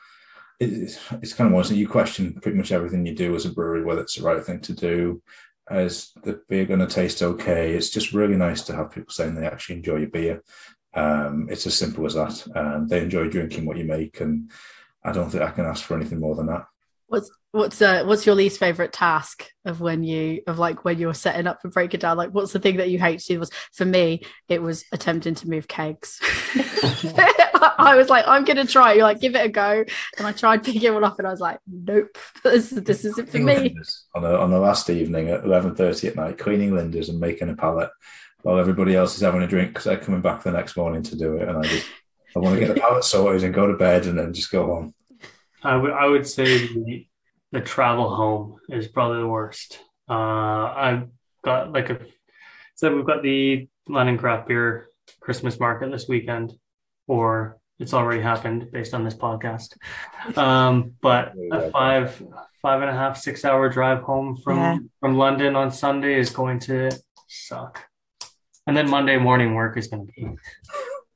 [0.60, 3.84] it's, it's kind of one you question pretty much everything you do as a brewery,
[3.84, 5.22] whether it's the right thing to do.
[5.70, 7.72] Is the beer going to taste okay?
[7.72, 10.42] It's just really nice to have people saying they actually enjoy your beer.
[10.92, 12.46] Um, it's as simple as that.
[12.54, 14.50] Um, they enjoy drinking what you make, and
[15.02, 16.66] I don't think I can ask for anything more than that.
[17.14, 21.14] What's what's uh, what's your least favorite task of when you of like when you're
[21.14, 22.16] setting up for break it down?
[22.16, 23.38] Like, what's the thing that you hate to do?
[23.38, 26.18] Was for me, it was attempting to move kegs.
[27.78, 28.94] I was like, I'm gonna try.
[28.94, 29.84] You're like, give it a go,
[30.18, 33.38] and I tried picking one up, and I was like, nope, this this isn't for
[33.38, 33.76] me.
[34.16, 37.48] On a, on the last evening at eleven thirty at night, cleaning Lindrs and making
[37.48, 37.90] a pallet
[38.42, 41.16] while everybody else is having a drink because they're coming back the next morning to
[41.16, 41.86] do it, and I just
[42.34, 44.66] I want to get the pallet sorted and go to bed and then just go
[44.66, 44.94] home.
[45.64, 47.06] I would I would say the,
[47.52, 49.80] the travel home is probably the worst.
[50.08, 51.08] Uh, I've
[51.42, 51.98] got like a
[52.74, 54.88] so we've got the London Craft Beer
[55.20, 56.52] Christmas Market this weekend,
[57.06, 59.76] or it's already happened based on this podcast.
[60.36, 62.22] Um, but a five
[62.60, 64.78] five and a half six hour drive home from yeah.
[65.00, 66.90] from London on Sunday is going to
[67.28, 67.84] suck,
[68.66, 70.28] and then Monday morning work is going to be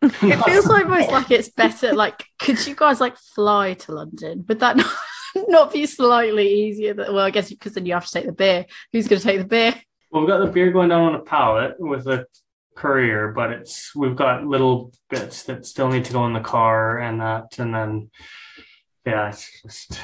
[0.03, 1.95] it feels almost like it's better.
[1.95, 4.45] Like, could you guys like fly to London?
[4.49, 4.77] Would that
[5.35, 6.95] not, not be slightly easier?
[6.95, 8.67] That, well, I guess because then you have to take the beer.
[8.93, 9.75] Who's going to take the beer?
[10.11, 12.27] Well, we've got the beer going down on a pallet with a
[12.77, 16.99] courier, but it's we've got little bits that still need to go in the car
[16.99, 18.11] and that, and then
[19.05, 20.01] yeah, it's just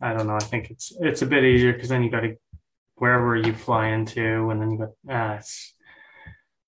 [0.00, 0.36] I don't know.
[0.36, 2.36] I think it's it's a bit easier because then you got to
[2.96, 5.74] wherever you fly into, and then you got ah, it's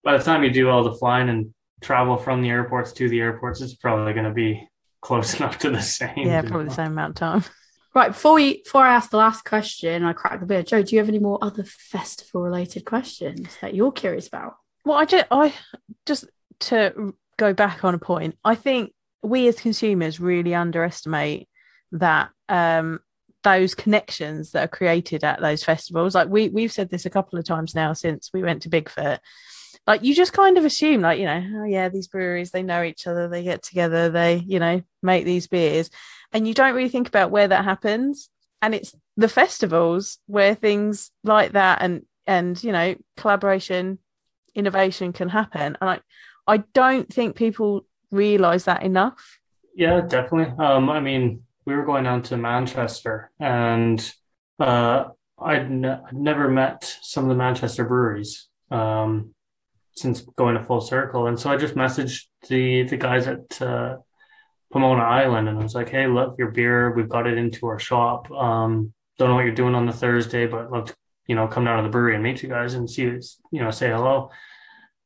[0.02, 3.20] by the time you do all the flying and travel from the airports to the
[3.20, 4.68] airports is probably going to be
[5.00, 6.26] close enough to the same.
[6.26, 7.44] Yeah, probably the same amount of time.
[7.94, 10.62] Right, before we before I ask the last question, I crack the beer.
[10.62, 14.56] Joe, do you have any more other festival related questions that you're curious about?
[14.84, 15.54] Well, I just I
[16.04, 16.26] just
[16.60, 21.48] to go back on a point, I think we as consumers really underestimate
[21.92, 23.00] that um
[23.44, 26.14] those connections that are created at those festivals.
[26.14, 29.20] Like we we've said this a couple of times now since we went to Bigfoot
[29.86, 32.82] like you just kind of assume like you know oh yeah these breweries they know
[32.82, 35.88] each other they get together they you know make these beers.
[36.32, 38.28] And you don't really think about where that happens.
[38.60, 43.98] And it's the festivals where things like that and and you know collaboration
[44.54, 45.78] innovation can happen.
[45.80, 46.00] And i
[46.46, 49.38] i don't think people realize that enough.
[49.74, 50.52] Yeah definitely.
[50.62, 53.98] Um i mean we were going down to manchester and
[54.58, 55.04] uh
[55.38, 58.48] I'd, ne- I'd never met some of the manchester breweries.
[58.70, 59.34] Um
[59.96, 61.26] since going to full circle.
[61.26, 63.96] And so I just messaged the the guys at uh,
[64.72, 66.92] Pomona Island and I was like, "Hey, love your beer.
[66.94, 68.30] We've got it into our shop.
[68.30, 70.94] Um, don't know what you're doing on the Thursday, but love to
[71.26, 73.20] you know come down to the brewery and meet you guys and see you
[73.52, 74.30] know say hello."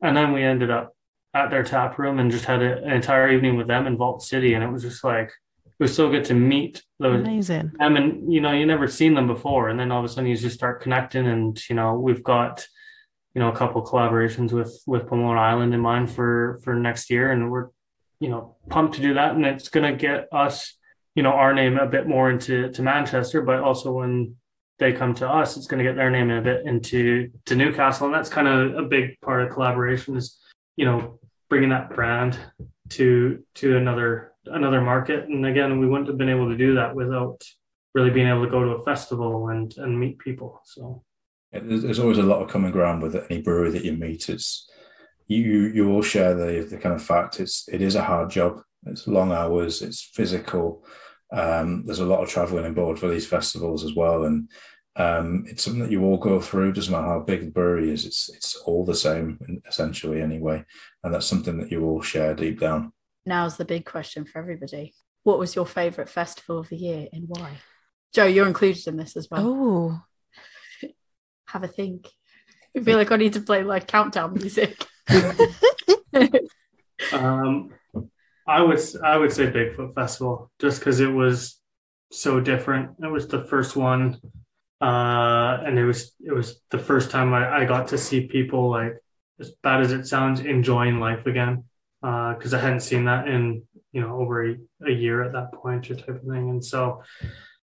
[0.03, 0.97] And then we ended up
[1.35, 4.23] at their tap room and just had a, an entire evening with them in Vault
[4.23, 7.97] City, and it was just like it was so good to meet those amazing them
[7.97, 10.37] and you know you never seen them before and then all of a sudden you
[10.37, 12.67] just start connecting and you know we've got
[13.35, 17.31] you know a couple collaborations with with Pomona Island in mind for for next year,
[17.31, 17.69] and we're
[18.19, 20.77] you know pumped to do that, and it's going to get us
[21.15, 24.37] you know our name a bit more into to Manchester, but also when
[24.79, 28.07] they come to us, it's going to get their name a bit into to Newcastle,
[28.07, 30.39] and that's kind of a big part of collaboration is
[30.77, 31.19] you know
[31.49, 32.39] bringing that brand
[32.91, 36.95] to to another another market, and again, we wouldn't have been able to do that
[36.95, 37.43] without
[37.95, 40.61] really being able to go to a festival and and meet people.
[40.65, 41.03] So
[41.53, 44.29] there's always a lot of common ground with any brewery that you meet.
[44.29, 44.69] It's
[45.27, 48.61] you you all share the the kind of fact it's it is a hard job.
[48.87, 49.83] It's long hours.
[49.83, 50.85] It's physical.
[51.33, 54.51] Um, there's a lot of traveling involved for these festivals as well, and
[54.97, 56.73] um, it's something that you all go through.
[56.73, 58.05] Doesn't matter how big the brewery is.
[58.05, 59.39] It's it's all the same
[59.69, 60.65] essentially anyway,
[61.05, 62.93] and that's something that you all share deep down.
[63.27, 64.95] Now's the big question for everybody.
[65.23, 67.53] What was your favourite festival of the year and why?
[68.13, 69.47] Joe, you're included in this as well.
[69.47, 70.01] Oh,
[71.53, 72.09] have a think.
[72.77, 74.87] I feel like I need to play like countdown music.
[77.13, 77.71] um,
[78.47, 81.59] I would I would say Bigfoot Festival just because it was
[82.13, 82.97] so different.
[83.03, 84.21] It was the first one,
[84.81, 88.71] uh, and it was it was the first time I, I got to see people
[88.71, 88.95] like
[89.41, 91.65] as bad as it sounds enjoying life again
[92.01, 95.53] because uh, I hadn't seen that in you know over a, a year at that
[95.53, 96.51] point or type of thing.
[96.51, 97.03] And so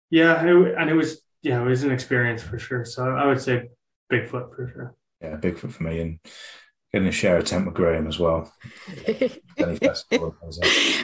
[0.10, 2.86] yeah, it, and it was yeah, it was an experience for sure.
[2.86, 3.70] So I would say
[4.12, 4.96] Bigfoot for sure.
[5.22, 6.20] Yeah, Bigfoot for me, and
[6.94, 8.52] getting to share a tent with Graham as well.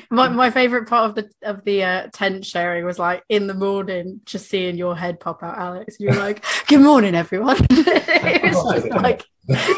[0.10, 3.54] my my favorite part of the of the uh, tent sharing was like in the
[3.54, 5.98] morning, just seeing your head pop out, Alex.
[6.00, 9.26] You're like, "Good morning, everyone." it was just like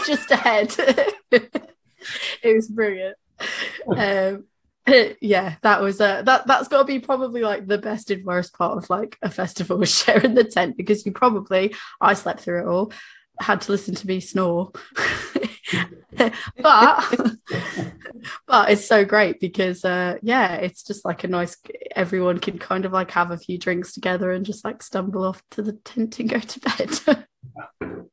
[0.06, 0.76] just ahead.
[1.32, 3.18] it was brilliant.
[3.88, 4.44] Um,
[5.22, 6.48] yeah, that was uh, that.
[6.48, 9.84] That's got to be probably like the best and worst part of like a festival
[9.86, 12.92] sharing the tent because you probably I slept through it all,
[13.40, 14.72] had to listen to me snore,
[16.58, 17.16] but
[18.48, 21.58] but it's so great because uh yeah, it's just like a nice.
[21.96, 25.44] Everyone can kind of like have a few drinks together and just like stumble off
[25.52, 28.06] to the tent and go to bed.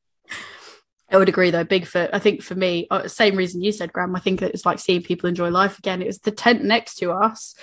[1.11, 1.65] I would agree though.
[1.65, 4.15] Bigfoot, I think for me, uh, same reason you said, Graham.
[4.15, 6.03] I think it's like seeing people enjoy life again.
[6.03, 7.55] It was the tent next to us.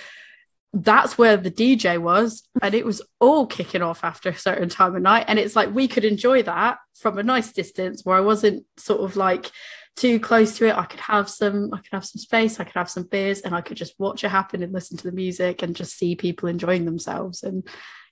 [0.72, 4.96] That's where the DJ was, and it was all kicking off after a certain time
[4.96, 5.26] of night.
[5.28, 9.00] And it's like we could enjoy that from a nice distance where I wasn't sort
[9.00, 9.50] of like
[9.94, 10.76] too close to it.
[10.76, 13.54] I could have some, I could have some space, I could have some beers, and
[13.54, 16.48] I could just watch it happen and listen to the music and just see people
[16.48, 17.42] enjoying themselves.
[17.42, 17.66] And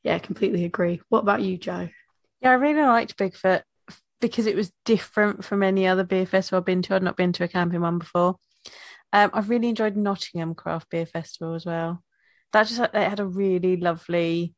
[0.05, 1.03] yeah, completely agree.
[1.09, 1.91] What about you, Joe?
[2.41, 3.63] Yeah, I really liked Bigfoot
[4.21, 6.95] because it was different from any other beer festival I've been to.
[6.95, 8.37] I'd not been to a camping one before.
[9.13, 12.03] Um, I've really enjoyed Nottingham Craft Beer Festival as well.
[12.53, 14.55] That just it had a really lovely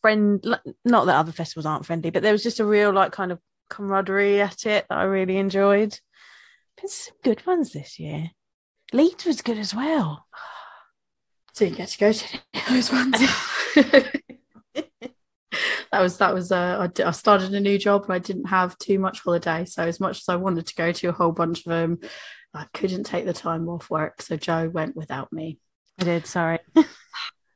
[0.00, 0.42] friend.
[0.84, 3.40] Not that other festivals aren't friendly, but there was just a real like kind of
[3.68, 5.98] camaraderie at it that I really enjoyed.
[6.80, 8.30] Been some good ones this year.
[8.92, 10.26] Leeds was good as well.
[11.54, 12.40] So you get to go to
[12.70, 13.20] those ones.
[15.92, 18.78] that was that was uh, I, I started a new job and I didn't have
[18.78, 19.64] too much holiday.
[19.64, 21.98] So as much as I wanted to go to a whole bunch of them,
[22.54, 24.22] I couldn't take the time off work.
[24.22, 25.58] So Joe went without me.
[25.98, 26.26] I did.
[26.26, 26.58] Sorry.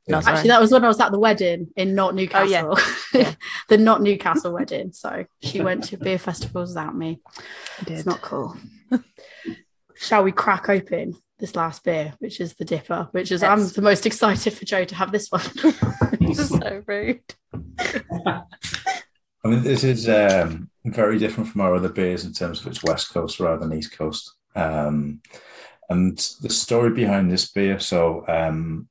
[0.05, 0.35] No, sorry.
[0.35, 3.21] Actually, that was when I was at the wedding in not Newcastle, oh, yeah.
[3.21, 3.35] yeah.
[3.69, 4.91] the not Newcastle wedding.
[4.91, 7.21] So she went to beer festivals without me.
[7.87, 8.57] It's not cool.
[9.95, 11.13] Shall we crack open
[11.43, 13.51] this last beer, which is the DIPA, which is yes.
[13.51, 15.41] I'm the most excited for Joe to have this one.
[16.35, 17.21] so rude.
[17.77, 18.43] I
[19.43, 23.13] mean, this is um, very different from our other beers in terms of its West
[23.13, 24.35] Coast rather than East Coast.
[24.55, 25.19] Um,
[25.89, 28.87] and the story behind this beer so, um,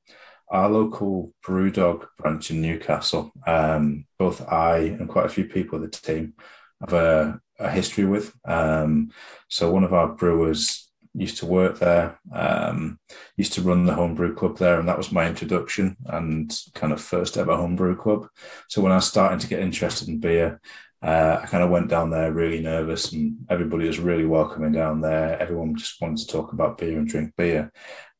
[0.50, 5.90] our local Brewdog branch in Newcastle, um, both I and quite a few people of
[5.90, 6.34] the team
[6.82, 8.34] have a, a history with.
[8.44, 9.10] Um,
[9.48, 12.98] so, one of our brewers used to work there, um,
[13.36, 17.00] used to run the homebrew club there, and that was my introduction and kind of
[17.00, 18.28] first ever homebrew club.
[18.68, 20.60] So when I was starting to get interested in beer,
[21.02, 25.00] uh, I kind of went down there really nervous, and everybody was really welcoming down
[25.00, 25.40] there.
[25.40, 27.72] Everyone just wanted to talk about beer and drink beer.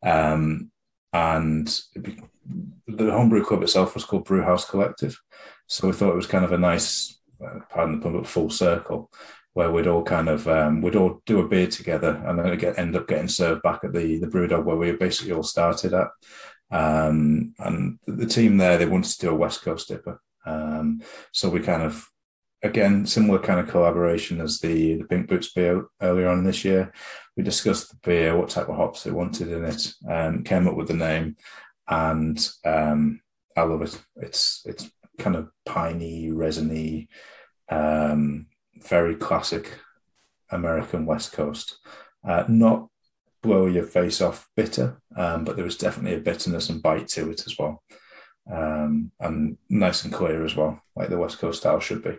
[0.02, 0.70] Um,
[1.12, 5.18] and the homebrew club itself was called Brewhouse Collective.
[5.66, 8.50] So we thought it was kind of a nice, uh, pardon the pun, but full
[8.50, 9.10] circle
[9.54, 12.78] where we'd all kind of um, we'd all do a beer together and then get,
[12.78, 16.08] end up getting served back at the the brewdog where we basically all started at.
[16.70, 21.50] Um, and the team there they wanted to do a West Coast DIPA, um, so
[21.50, 22.08] we kind of
[22.62, 26.92] again similar kind of collaboration as the the Pink Boots beer earlier on this year.
[27.36, 30.76] We discussed the beer, what type of hops they wanted in it, and came up
[30.76, 31.36] with the name.
[31.88, 33.20] And um,
[33.56, 34.00] I love it.
[34.16, 37.08] It's it's kind of piney, resiny.
[37.68, 38.46] Um,
[38.88, 39.78] very classic
[40.50, 41.78] American West Coast.
[42.26, 42.88] Uh, not
[43.42, 47.30] blow your face off bitter, um, but there was definitely a bitterness and bite to
[47.30, 47.82] it as well.
[48.50, 52.18] Um, and nice and clear as well, like the West Coast style should be.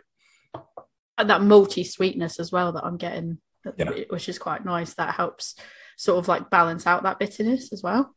[1.18, 3.40] And that malty sweetness as well that I'm getting,
[3.78, 3.92] yeah.
[4.10, 4.94] which is quite nice.
[4.96, 5.56] That helps
[5.98, 8.16] sort of like balance out that bitterness as well.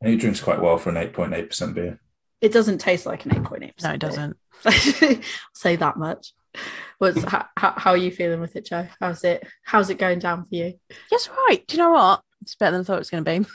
[0.00, 2.00] And it drinks quite well for an 8.8% beer.
[2.40, 3.82] It doesn't taste like an 8.8%.
[3.82, 4.36] No, it doesn't.
[5.54, 6.32] say that much.
[6.98, 8.86] What's how, how are you feeling with it, Joe?
[9.00, 10.74] How's it how's it going down for you?
[11.10, 11.62] Yes, right.
[11.66, 12.22] Do you know what?
[12.42, 13.46] It's better than I thought it was going to be.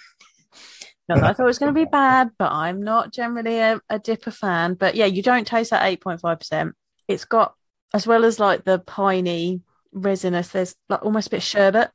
[1.09, 3.81] Not that I thought it was going to be bad, but I'm not generally a,
[3.89, 4.73] a DIPA fan.
[4.75, 6.71] But yeah, you don't taste that 8.5%.
[7.07, 7.53] It's got,
[7.93, 9.61] as well as like the piney
[9.91, 11.91] resinous, there's like almost a bit of sherbet.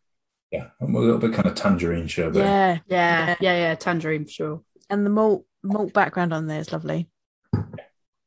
[0.51, 2.43] Yeah, a little bit kind of tangerine sherbet.
[2.43, 4.63] Yeah, yeah, yeah, yeah, tangerine for sure.
[4.91, 7.09] And the malt malt background on there is lovely.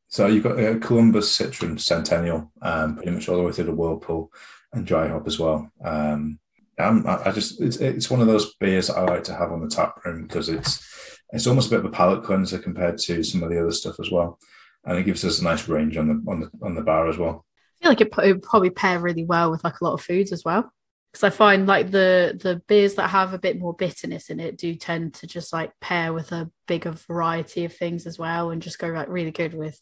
[0.10, 3.76] So you've got a Columbus Citra Centennial, um, pretty much all the way through the
[3.76, 4.32] Whirlpool
[4.74, 5.72] and dry hop as well.
[5.84, 6.40] Um,
[6.80, 9.70] I just it's, it's one of those beers that I like to have on the
[9.70, 13.44] tap room because it's it's almost a bit of a palate cleanser compared to some
[13.44, 14.40] of the other stuff as well,
[14.86, 17.18] and it gives us a nice range on the on the on the bar as
[17.18, 17.46] well.
[17.82, 20.02] I feel like it, it would probably pair really well with like a lot of
[20.02, 20.72] foods as well
[21.12, 24.58] because I find like the the beers that have a bit more bitterness in it
[24.58, 28.62] do tend to just like pair with a bigger variety of things as well, and
[28.62, 29.80] just go like really good with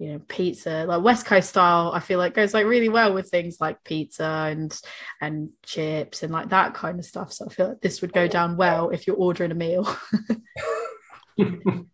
[0.00, 3.28] you know pizza like west coast style i feel like goes like really well with
[3.28, 4.80] things like pizza and
[5.20, 8.26] and chips and like that kind of stuff so i feel like this would go
[8.26, 9.86] down well if you're ordering a meal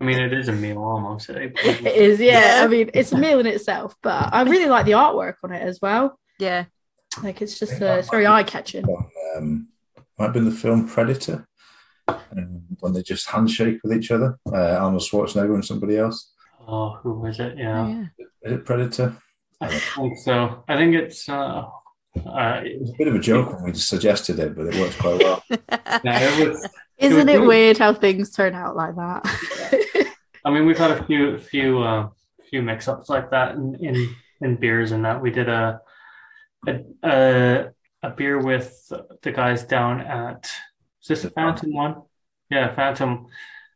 [0.00, 1.28] I mean, it is a meal almost.
[1.28, 1.50] Eh?
[1.62, 2.58] it is, yeah.
[2.58, 2.64] yeah.
[2.64, 5.62] I mean, it's a meal in itself, but I really like the artwork on it
[5.62, 6.18] as well.
[6.38, 6.66] Yeah,
[7.22, 8.84] like it's just uh, it's very eye catching.
[9.36, 9.68] Um,
[10.18, 11.46] might be the film Predator.
[12.08, 14.38] um, when they just handshake with each other.
[14.46, 16.32] Uh, Arnold Schwarzenegger and somebody else.
[16.66, 17.54] Oh, who was it?
[17.56, 18.26] Oh, Yeah, yeah.
[18.42, 19.16] Is it Predator?
[19.60, 20.64] I think so.
[20.68, 21.28] I think it's.
[21.28, 21.64] Uh,
[22.26, 24.96] uh, It was a bit of a joke when we suggested it, but it works
[24.96, 25.42] quite well.
[25.50, 25.58] yeah,
[26.38, 26.68] it was.
[26.98, 30.14] Isn't was it weird how things turn out like that?
[30.44, 32.08] I mean, we've had a few, few, uh,
[32.48, 35.20] few mix-ups like that in, in in beers and that.
[35.20, 35.80] We did a
[36.66, 37.64] a a,
[38.02, 38.92] a beer with
[39.22, 40.50] the guys down at
[41.02, 42.02] is this a Phantom one?
[42.50, 43.26] Yeah, Phantom.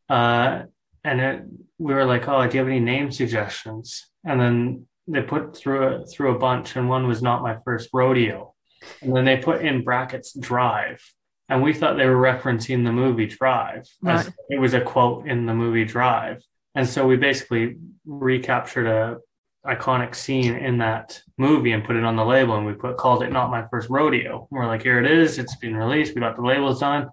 [0.09, 0.65] Uh,
[1.05, 1.45] and it,
[1.79, 5.83] we were like, "Oh, do you have any name suggestions?" And then they put through
[5.85, 8.55] a through a bunch, and one was not my first rodeo.
[9.01, 11.03] And then they put in brackets "Drive,"
[11.49, 13.87] and we thought they were referencing the movie Drive.
[14.03, 14.29] Right.
[14.51, 16.43] It was a quote in the movie Drive,
[16.75, 19.19] and so we basically recaptured a
[19.67, 23.23] iconic scene in that movie and put it on the label, and we put called
[23.23, 25.39] it "Not My First Rodeo." and We're like, "Here it is.
[25.39, 26.15] It's been released.
[26.15, 27.09] We got the labels done,"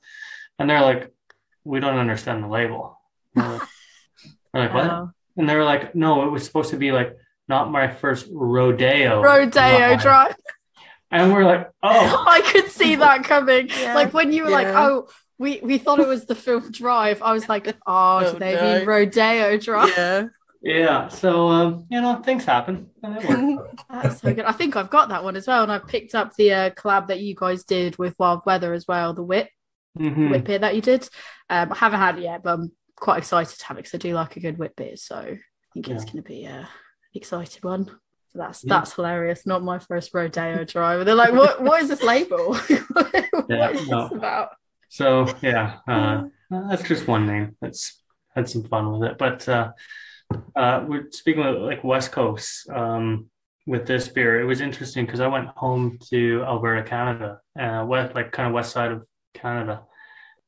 [0.60, 1.12] and they're like,
[1.64, 3.00] "We don't understand the label."
[3.36, 3.62] We're like,
[4.54, 4.88] we're like, what?
[4.88, 5.12] Wow.
[5.38, 7.16] And they were like, no, it was supposed to be like
[7.48, 9.22] not my first rodeo.
[9.22, 10.36] Rodeo drive." drive.
[11.14, 13.68] And we're like, oh, I could see that coming.
[13.68, 13.96] Yeah.
[13.96, 17.22] Like when you were like, oh, we, we thought it was the film Drive.
[17.22, 18.78] I was like, oh, Oh, they no.
[18.78, 19.90] mean Rodeo Drive?
[19.90, 20.28] Yeah.
[20.62, 21.08] Yeah.
[21.08, 22.90] So, um, you know, things happen.
[23.04, 23.84] And it worked.
[23.90, 24.46] That's so good.
[24.46, 25.64] I think I've got that one as well.
[25.64, 28.88] And I've picked up the uh, collab that you guys did with Wild Weather as
[28.88, 29.50] well, the Whip,
[29.98, 30.30] Mhm.
[30.32, 31.08] whip beer that you did.
[31.50, 33.98] Um, I haven't had it yet, but I'm quite excited to have it because I
[33.98, 34.96] do like a good whip beer.
[34.96, 35.38] So I
[35.74, 36.70] think it's going to be a
[37.14, 37.86] exciting one.
[38.30, 38.76] So that's Yeah.
[38.76, 39.46] that's hilarious.
[39.46, 41.06] Not my first rodeo drive.
[41.06, 42.54] They're like, what what is this label?
[42.92, 44.04] what Yeah, is no.
[44.08, 44.50] this about?
[44.88, 47.56] So, yeah, uh, that's just one name.
[47.62, 48.02] That's
[48.36, 49.18] had some fun with it.
[49.18, 49.72] But uh,
[50.56, 53.30] uh, we're speaking of like West Coast um,
[53.66, 54.42] with this beer.
[54.42, 58.54] It was interesting because I went home to Alberta, Canada, uh, west, like kind of
[58.54, 59.84] west side of Canada,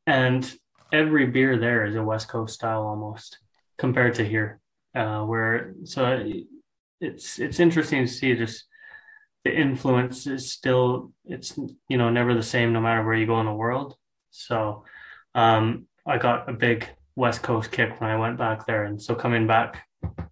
[0.08, 0.52] and
[0.92, 3.40] every beer there is a West Coast style almost
[3.78, 4.60] compared to here.
[4.96, 6.24] Uh, where so
[7.02, 8.66] it's it's interesting to see just
[9.44, 11.58] the influence is still it's
[11.90, 13.96] you know never the same no matter where you go in the world.
[14.30, 14.86] So
[15.36, 19.16] um, I got a big West Coast kick when I went back there, and so
[19.16, 19.88] coming back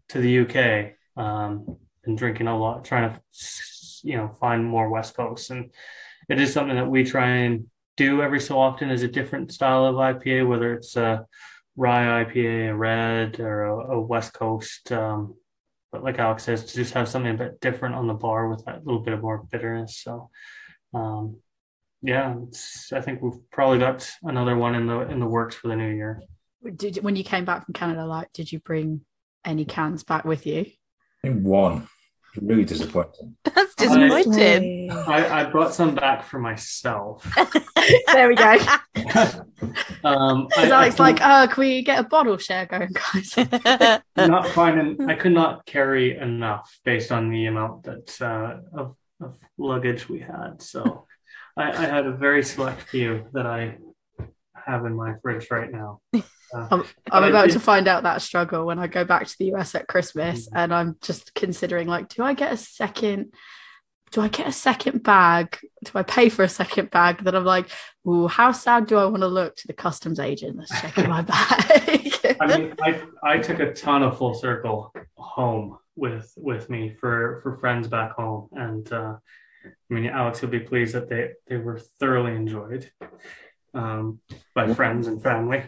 [0.10, 3.22] to the UK um, and drinking a lot, trying to
[4.04, 5.72] you know find more West Coast, and
[6.30, 7.68] it is something that we try and
[7.98, 11.26] do every so often is a different style of IPA, whether it's a
[11.76, 14.92] rye IPA, a red, or a, a West Coast.
[14.92, 15.36] Um,
[15.92, 18.66] but like Alex says, to just have something a bit different on the bar with
[18.66, 19.98] that little bit of more bitterness.
[19.98, 20.30] So,
[20.94, 21.38] um,
[22.02, 22.36] yeah,
[22.94, 25.94] I think we've probably got another one in the in the works for the new
[25.94, 26.22] year.
[26.76, 29.01] Did when you came back from Canada, like, did you bring
[29.45, 30.66] any cans back with you?
[31.24, 31.88] I think one.
[32.39, 33.36] Really disappointing.
[33.43, 34.89] That's disappointing.
[34.89, 37.28] I, I brought some back for myself.
[38.14, 38.57] there we go.
[40.03, 43.38] Um, I, Because I like, oh, can we get a bottle share going, guys?
[44.18, 45.07] not finding.
[45.07, 50.20] I could not carry enough based on the amount that uh, of, of luggage we
[50.20, 50.59] had.
[50.59, 51.05] So
[51.55, 53.78] I, I had a very select few that I
[54.66, 55.99] have in my fridge right now.
[56.54, 59.76] I'm, I'm about to find out that struggle when I go back to the US
[59.76, 60.52] at Christmas, Mhm.
[60.56, 63.34] and I'm just considering like, do I get a second?
[64.12, 65.58] Do I get a second bag?
[65.86, 67.24] Do I pay for a second bag?
[67.24, 67.68] That I'm like,
[68.06, 71.22] ooh, how sad do I want to look to the customs agent that's checking my
[71.36, 72.14] bag?
[72.41, 77.39] I mean, I, I took a ton of full circle home with with me for
[77.41, 79.16] for friends back home, and uh,
[79.66, 82.91] I mean, Alex will be pleased that they they were thoroughly enjoyed
[83.74, 84.20] um,
[84.54, 85.64] by friends and family.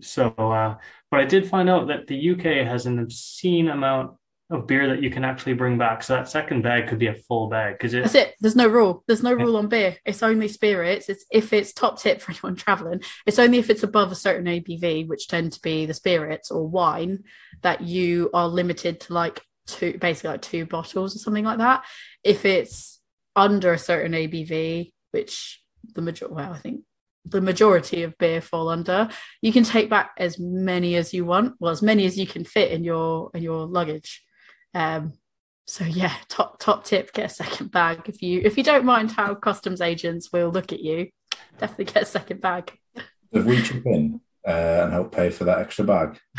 [0.00, 0.76] So, uh,
[1.10, 4.12] but I did find out that the UK has an obscene amount
[4.50, 6.02] of beer that you can actually bring back.
[6.02, 8.34] So that second bag could be a full bag because That's it.
[8.40, 9.04] There's no rule.
[9.06, 9.96] There's no rule on beer.
[10.06, 11.08] It's only spirits.
[11.08, 13.02] It's if it's top tip for anyone traveling.
[13.26, 16.66] It's only if it's above a certain ABV, which tend to be the spirits or
[16.66, 17.24] wine,
[17.62, 21.84] that you are limited to like two, basically like two bottles or something like that.
[22.24, 23.00] If it's
[23.36, 25.62] under a certain ABV, which
[25.94, 26.80] the major, well, I think
[27.24, 29.08] the majority of beer fall under,
[29.42, 31.54] you can take back as many as you want.
[31.58, 34.24] Well, as many as you can fit in your in your luggage.
[34.74, 35.14] Um,
[35.66, 39.12] so yeah, top top tip: get a second bag if you if you don't mind
[39.12, 41.08] how customs agents will look at you.
[41.58, 42.72] Definitely get a second bag.
[43.30, 46.18] If we chip in uh, and help pay for that extra bag,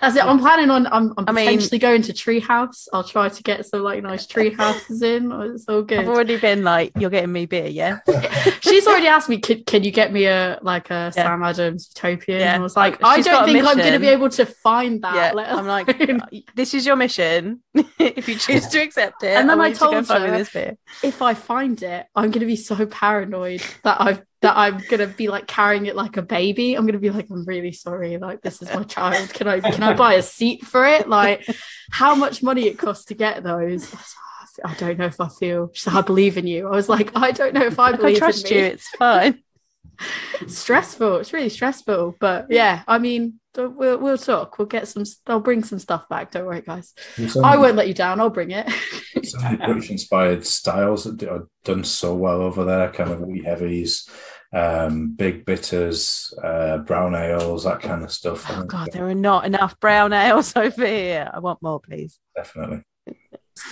[0.00, 0.24] That's it.
[0.24, 0.86] I'm planning on.
[0.88, 2.86] I'm, I'm I mean- potentially going to Treehouse.
[2.92, 5.30] I'll try to get some like nice tree houses in.
[5.32, 6.00] It's all good.
[6.00, 7.98] I've already been like, you're getting me beer, yeah?
[8.60, 12.40] She's already asked me, can, can you get me a like a Sam Adams Utopian?
[12.40, 12.54] Yeah.
[12.54, 15.02] And I was like, She's I don't think I'm going to be able to find
[15.02, 15.14] that.
[15.14, 15.32] yeah.
[15.32, 15.86] let I'm like,
[16.54, 17.62] this is your mission.
[17.98, 20.52] if you choose to accept it, And then I want you to told her- this
[20.52, 20.76] beer.
[21.02, 25.06] if I find it, I'm going to be so paranoid that I've that I'm gonna
[25.06, 26.74] be like carrying it like a baby.
[26.74, 28.16] I'm gonna be like, I'm really sorry.
[28.18, 29.30] Like this is my child.
[29.30, 31.08] Can I can I buy a seat for it?
[31.08, 31.46] Like
[31.90, 33.92] how much money it costs to get those?
[34.64, 35.70] I don't know if I feel.
[35.72, 36.66] She's like, I believe in you.
[36.66, 38.64] I was like, I don't know if I believe I trust in you.
[38.64, 39.42] It's fine.
[40.46, 41.18] Stressful.
[41.18, 42.16] It's really stressful.
[42.20, 44.58] But yeah, I mean, we'll we'll talk.
[44.58, 45.04] We'll get some.
[45.26, 46.30] I'll bring some stuff back.
[46.30, 46.94] Don't worry, guys.
[47.16, 48.20] There's I won't let you down.
[48.20, 48.70] I'll bring it.
[49.24, 53.42] some of British inspired styles that are done so well over there, kind of wee
[53.42, 54.08] heavies,
[54.52, 58.48] um, big bitters, uh, brown ales, that kind of stuff.
[58.48, 61.30] I Oh think, God, there are not enough brown ales over here.
[61.32, 62.20] I want more, please.
[62.36, 62.82] definitely.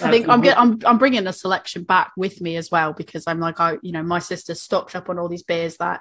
[0.03, 3.25] I think I'm get, I'm I'm bringing a selection back with me as well because
[3.29, 6.01] I'm like I you know my sister stocked up on all these beers that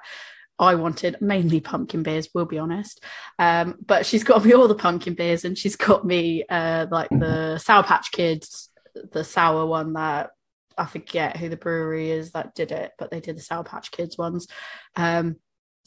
[0.58, 3.02] I wanted mainly pumpkin beers we'll be honest.
[3.38, 7.10] Um but she's got me all the pumpkin beers and she's got me uh like
[7.10, 8.70] the Sour Patch Kids
[9.12, 10.30] the sour one that
[10.78, 13.90] I forget who the brewery is that did it but they did the Sour Patch
[13.90, 14.48] Kids ones.
[14.94, 15.36] Um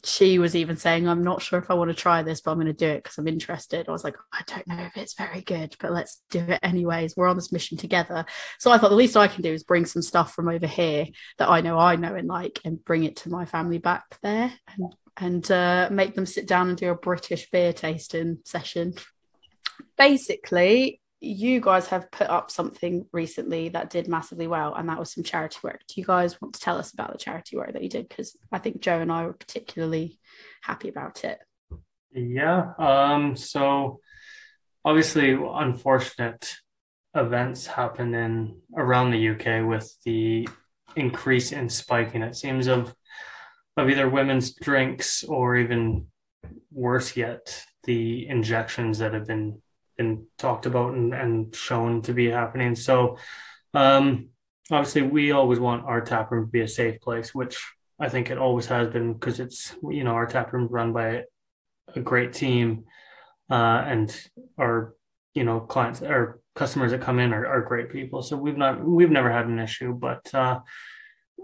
[0.04, 2.56] she was even saying, I'm not sure if I want to try this, but I'm
[2.58, 3.88] going to do it because I'm interested.
[3.88, 7.16] I was like, I don't know if it's very good, but let's do it anyways.
[7.16, 8.24] We're on this mission together.
[8.58, 11.06] So I thought the least I can do is bring some stuff from over here
[11.38, 14.52] that I know I know and like and bring it to my family back there
[14.68, 18.94] and, and uh, make them sit down and do a British beer tasting session.
[19.96, 25.12] Basically, you guys have put up something recently that did massively well, and that was
[25.12, 25.80] some charity work.
[25.86, 28.08] Do you guys want to tell us about the charity work that you did?
[28.08, 30.18] Because I think Joe and I were particularly
[30.62, 31.38] happy about it.
[32.12, 32.72] Yeah.
[32.78, 34.00] Um, so
[34.84, 36.54] obviously unfortunate
[37.14, 40.48] events happen in around the UK with the
[40.96, 42.94] increase in spiking, it seems, of
[43.76, 46.06] of either women's drinks or even
[46.72, 49.62] worse yet, the injections that have been
[50.00, 52.74] been talked about and, and shown to be happening.
[52.74, 53.18] So
[53.74, 54.30] um
[54.70, 57.56] obviously we always want our tap room to be a safe place, which
[57.98, 61.24] I think it always has been because it's you know our tap room run by
[61.94, 62.84] a great team
[63.50, 64.08] uh, and
[64.58, 64.94] our
[65.34, 68.82] you know clients or customers that come in are, are great people so we've not
[68.84, 70.58] we've never had an issue but uh,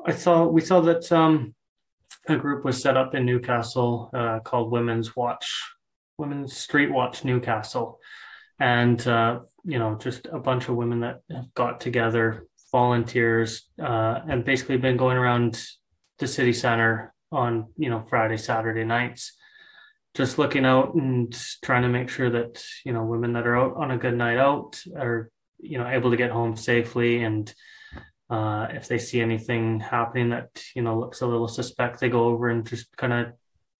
[0.04, 1.54] i saw we saw that um,
[2.28, 5.62] a group was set up in newcastle uh, called women's watch
[6.18, 7.98] women's street watch newcastle
[8.58, 14.20] and uh, you know just a bunch of women that have got together volunteers uh,
[14.28, 15.62] and basically been going around
[16.18, 19.32] the city center on you know friday saturday nights
[20.14, 23.76] just looking out and trying to make sure that you know women that are out
[23.76, 27.22] on a good night out are you know able to get home safely.
[27.22, 27.52] And
[28.30, 32.24] uh, if they see anything happening that you know looks a little suspect they go
[32.24, 33.26] over and just kind of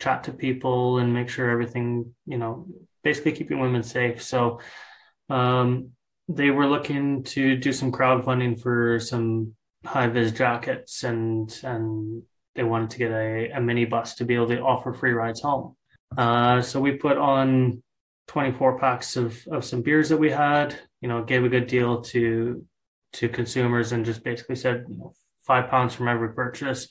[0.01, 2.67] chat to people and make sure everything you know
[3.09, 4.61] basically keeping women safe so
[5.39, 5.91] um,
[6.29, 9.55] they were looking to do some crowdfunding for some
[9.85, 12.23] high vis jackets and and
[12.57, 15.43] they wanted to get a, a mini bus to be able to offer free rides
[15.43, 15.77] home
[16.17, 17.83] uh, so we put on
[18.29, 22.03] 24 packs of, of some beers that we had, you know, gave a good deal
[22.03, 22.65] to
[23.13, 25.15] to consumers and just basically said, you know,
[25.47, 26.89] five pounds from every purchase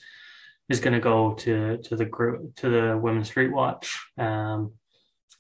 [0.70, 4.00] is going to go to to the group to the Women's Street Watch.
[4.18, 4.74] Um,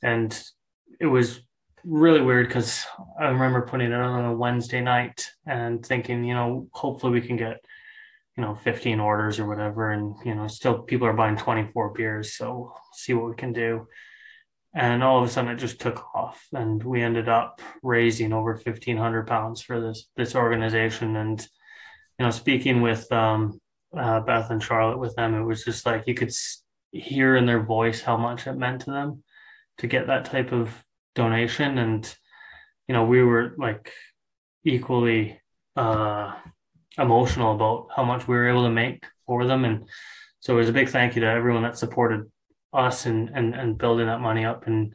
[0.03, 0.32] and
[0.99, 1.41] it was
[1.83, 2.85] really weird because
[3.19, 7.37] I remember putting it on a Wednesday night and thinking, you know, hopefully we can
[7.37, 7.57] get
[8.37, 9.91] you know 15 orders or whatever.
[9.91, 13.87] And you know still people are buying 24 beers so see what we can do.
[14.73, 18.53] And all of a sudden it just took off and we ended up raising over
[18.53, 21.15] 1500 pounds for this this organization.
[21.15, 21.41] And
[22.19, 23.59] you know speaking with um,
[23.97, 26.31] uh, beth and charlotte with them it was just like you could
[26.91, 29.23] hear in their voice how much it meant to them
[29.80, 30.71] to get that type of
[31.13, 31.78] donation.
[31.78, 32.15] And
[32.88, 33.91] you know we were like
[34.63, 35.39] equally
[35.76, 36.34] uh
[36.97, 39.65] emotional about how much we were able to make for them.
[39.65, 39.88] And
[40.39, 42.32] so it was a big thank you to everyone that supported
[42.73, 44.67] us and and, and building that money up.
[44.67, 44.93] And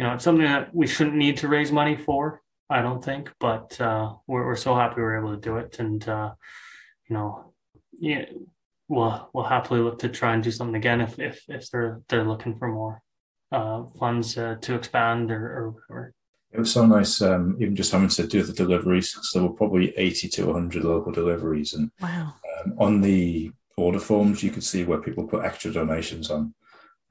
[0.00, 2.40] you know it's something that we shouldn't need to raise money for
[2.70, 5.78] i don't think but uh we're, we're so happy we were able to do it.
[5.78, 6.32] And uh
[7.06, 7.52] you know
[7.98, 8.24] yeah
[8.88, 12.24] we'll we'll happily look to try and do something again if if, if they're they're
[12.24, 13.02] looking for more
[13.52, 16.12] uh funds uh, to expand or or whatever
[16.52, 19.08] It was so nice, um, even just having to do the deliveries.
[19.22, 21.74] So there were probably 80 to 100 local deliveries.
[21.74, 22.34] And Wow.
[22.64, 26.54] um, on the order forms, you could see where people put extra donations on.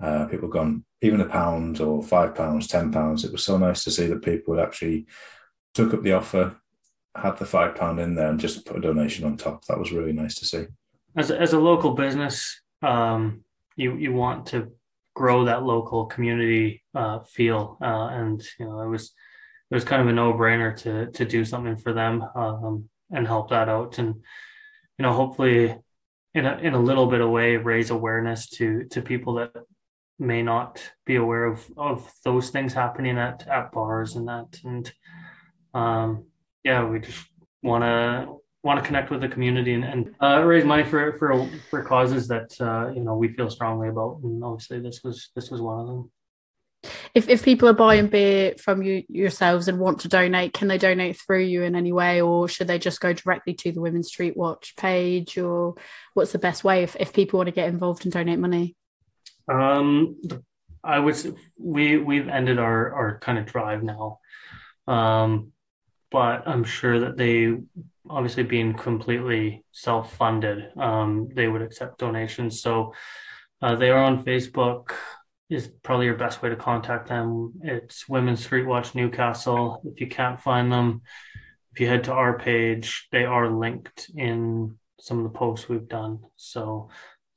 [0.06, 3.24] Uh, people gone even a pound or five pounds, 10 pounds.
[3.24, 5.07] It was so nice to see that people actually
[5.74, 6.56] took up the offer,
[7.16, 9.66] had the five pound in there, and just put a donation on top.
[9.66, 10.66] That was really nice to see.
[11.16, 12.36] as a, as a local business,
[12.82, 13.44] um,
[13.76, 14.57] you you want to
[15.20, 19.12] grow that local community uh, feel, uh, and you know it was
[19.70, 23.28] it was kind of a no brainer to to do something for them um, and
[23.28, 24.16] help that out, and
[24.98, 25.76] you know hopefully
[26.34, 29.52] in a in a little bit of way raise awareness to to people that
[30.18, 34.58] may not be aware of of those things happening at at bars and that.
[34.64, 34.90] And
[35.74, 36.28] um
[36.64, 37.26] yeah we just
[37.62, 41.49] want to want to connect with the community and, and uh, raise money for for
[41.69, 44.19] for causes that uh, you know we feel strongly about.
[44.23, 46.11] And obviously this was this was one of them.
[47.14, 50.77] If if people are buying beer from you yourselves and want to donate, can they
[50.77, 54.07] donate through you in any way, or should they just go directly to the Women's
[54.07, 55.76] Street Watch page, or
[56.14, 58.76] what's the best way if, if people want to get involved and donate money?
[59.52, 60.22] Um,
[60.84, 64.19] I would say we we've ended our our kind of drive now,
[64.88, 65.52] um,
[66.11, 67.56] but I'm sure that they
[68.10, 72.61] obviously being completely self funded, um, they would accept donations.
[72.61, 72.94] So
[73.61, 74.91] uh, they are on Facebook
[75.49, 77.53] is probably your best way to contact them.
[77.64, 79.81] It's Women's Street Watch Newcastle.
[79.86, 81.02] If you can't find them,
[81.73, 85.88] if you head to our page, they are linked in some of the posts we've
[85.88, 86.19] done.
[86.36, 86.90] So,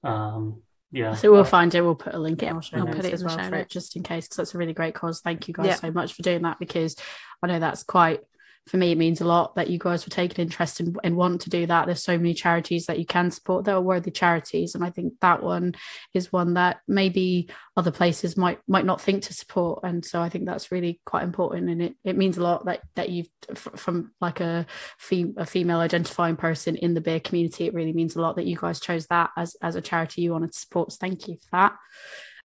[0.04, 1.14] um, yeah.
[1.14, 1.80] So we'll find it.
[1.80, 3.38] We'll put a link in Yeah, our show I'll put it as in the well
[3.44, 3.72] show for it, notes.
[3.72, 5.20] just in case, because that's a really great cause.
[5.22, 5.74] Thank you guys Yeah.
[5.76, 6.96] so much for doing that because
[7.42, 8.20] I know that's quite
[8.66, 8.92] for me.
[8.92, 11.66] It means a lot that you guys were taking interest in and want to do
[11.66, 11.86] that.
[11.86, 15.14] There's so many charities that you can support that are worthy charities, and I think
[15.20, 15.74] that one
[16.14, 19.80] is one that maybe other places might might not think to support.
[19.82, 22.82] And so I think that's really quite important, and it, it means a lot that
[22.94, 24.66] that you've from like a
[24.98, 27.66] fem- a female identifying person in the beer community.
[27.66, 30.32] It really means a lot that you guys chose that as as a charity you
[30.32, 30.92] wanted to support.
[30.92, 31.72] So thank you for that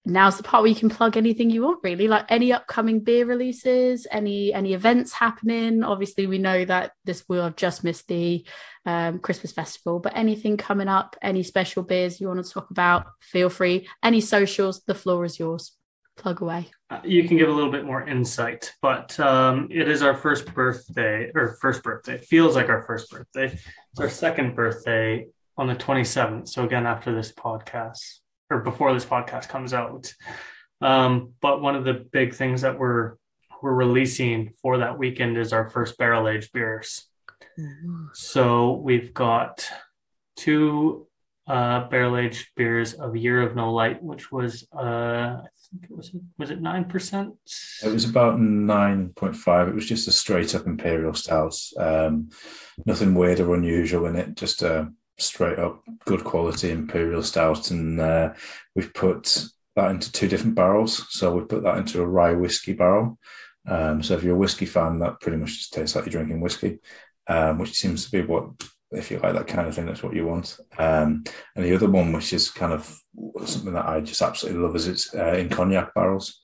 [0.06, 3.26] now's the part where you can plug anything you want really like any upcoming beer
[3.26, 8.46] releases any any events happening obviously we know that this will have just missed the
[8.86, 13.06] um, christmas festival but anything coming up any special beers you want to talk about
[13.22, 15.74] feel free any socials the floor is yours
[16.16, 20.04] plug away Uh, you can give a little bit more insight, but um, it is
[20.04, 22.14] our first birthday or first birthday.
[22.14, 23.46] It feels like our first birthday.
[23.46, 25.26] It's our second birthday
[25.58, 26.50] on the 27th.
[26.50, 28.20] So again, after this podcast
[28.54, 30.14] or before this podcast comes out.
[30.82, 33.16] Um, but one of the big things that we're
[33.62, 37.08] we're releasing for that weekend is our first barrel aged beers.
[38.14, 39.66] So we've got
[40.36, 41.08] two
[41.48, 45.96] uh, barrel aged beers of Year of No Light, which was uh, I think it
[45.96, 47.36] was was it nine percent?
[47.84, 49.70] It was about 9.5.
[49.70, 51.58] It was just a straight up imperial stout.
[51.78, 52.30] Um,
[52.86, 54.92] nothing weird or unusual in it, just a
[55.24, 57.72] straight up good quality imperial stout.
[57.72, 58.34] And uh,
[58.76, 61.06] we've put that into two different barrels.
[61.10, 63.18] So we put that into a rye whiskey barrel.
[63.68, 66.42] Um, so if you're a whiskey fan, that pretty much just tastes like you're drinking
[66.42, 66.80] whiskey,
[67.28, 68.50] um, which seems to be what,
[68.92, 70.58] if you like that kind of thing, that's what you want.
[70.78, 71.24] Um,
[71.56, 73.00] and the other one, which is kind of
[73.46, 76.42] something that I just absolutely love, is it's uh, in cognac barrels.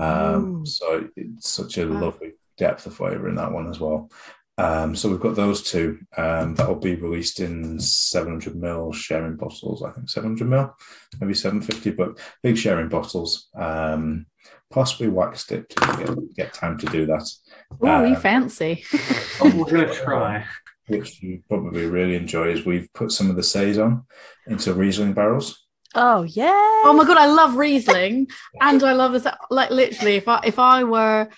[0.00, 2.00] Um, so it's such a Wow.
[2.00, 4.10] lovely depth of flavour in that one as well.
[4.62, 9.36] Um, so we've got those two um, that will be released in 700 ml sharing
[9.36, 9.82] bottles.
[9.82, 10.72] I think 700 ml,
[11.20, 13.48] maybe 750, but big sharing bottles.
[13.54, 14.26] Um,
[14.70, 17.28] possibly wax dipped if you get, get time to do that.
[17.82, 18.84] oh you Uh, fancy
[19.40, 20.44] We're gonna try.
[20.86, 24.04] which you probably really enjoy is we've put some of the saison
[24.46, 25.66] into Riesling barrels.
[25.94, 26.50] Oh yeah.
[26.84, 28.28] Oh my god, I love Riesling,
[28.60, 29.26] and I love this.
[29.50, 31.28] Like literally, if I if I were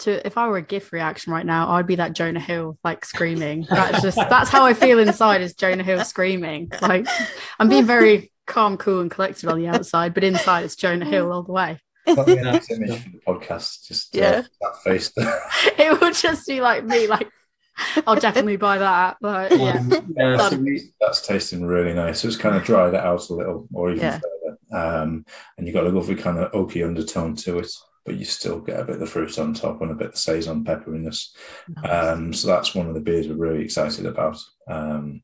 [0.00, 3.04] to if I were a GIF reaction right now, I'd be that Jonah Hill like
[3.04, 3.66] screaming.
[3.70, 6.70] That's just that's how I feel inside is Jonah Hill screaming.
[6.80, 7.06] Like
[7.58, 11.32] I'm being very calm, cool, and collected on the outside, but inside it's Jonah Hill
[11.32, 11.80] all the way.
[12.06, 14.42] Next image for the podcast, just uh, Yeah.
[14.60, 15.12] that face.
[15.78, 17.28] It would just be like me, like
[18.06, 19.16] I'll definitely buy that.
[19.20, 19.82] But yeah,
[20.16, 22.20] yeah, so we, That's tasting really nice.
[22.20, 24.18] So it's kind of dried it out a little, or even Yeah.
[24.18, 24.58] further.
[24.72, 25.24] Um,
[25.56, 27.72] and you've got a lovely kind of oaky undertone to it,
[28.04, 30.12] but you still get a bit of the fruit on top and a bit of
[30.12, 31.30] the saison pepperiness.
[31.88, 34.38] Um, so that's one of the beers we're really excited about.
[34.68, 35.22] Um,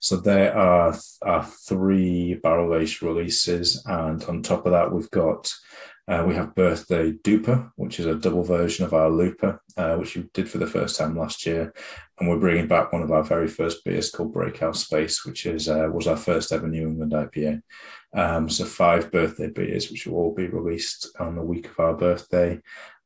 [0.00, 5.50] so there are, are three barrel aged releases, and on top of that, we've got
[6.06, 10.14] uh, we have Birthday Duper, which is a double version of our Looper, uh, which
[10.14, 11.72] we did for the first time last year,
[12.18, 15.68] and we're bringing back one of our very first beers called Breakout Space, which is
[15.68, 17.62] uh, was our first ever New England IPA.
[18.14, 21.94] Um, so five birthday beers, which will all be released on the week of our
[21.94, 22.60] birthday.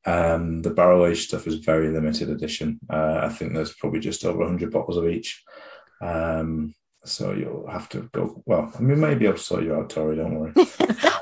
[0.04, 2.78] Um, the barrel aged stuff is very limited edition.
[2.88, 5.42] Uh, I think there's probably just over 100 bottles of each.
[6.00, 6.74] Um,
[7.08, 8.42] so you'll have to go.
[8.46, 10.16] Well, I mean, maybe I'll sort you out, Tori.
[10.16, 10.52] Don't worry.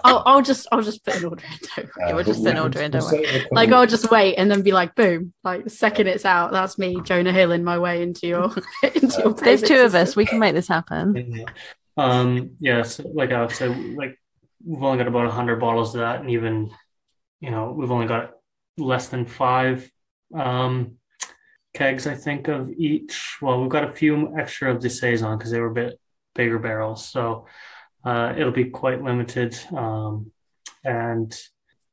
[0.05, 1.59] I'll, I'll just I'll just put an order in.
[1.75, 2.11] Don't worry.
[2.11, 3.47] Uh, we'll just but send order in, we'll don't worry.
[3.53, 5.33] Like I'll just wait and then be like, boom!
[5.45, 8.45] Like the second it's out, that's me, Jonah Hill, in my way into your
[8.83, 9.35] into your.
[9.35, 10.17] There's payment two of us.
[10.17, 11.45] We can make this happen.
[11.99, 14.19] Um, yeah, so like Alex said, like
[14.63, 16.71] we've only got about hundred bottles of that, and even
[17.41, 18.33] you know we've only got
[18.77, 19.91] less than five
[20.35, 20.99] um,
[21.77, 23.37] kegs, I think, of each.
[23.43, 26.01] Well, we've got a few extra of the saison because they were a bit
[26.35, 27.07] bigger barrels.
[27.07, 27.47] So
[28.05, 29.59] uh, it'll be quite limited.
[29.77, 30.33] Um,
[30.85, 31.39] and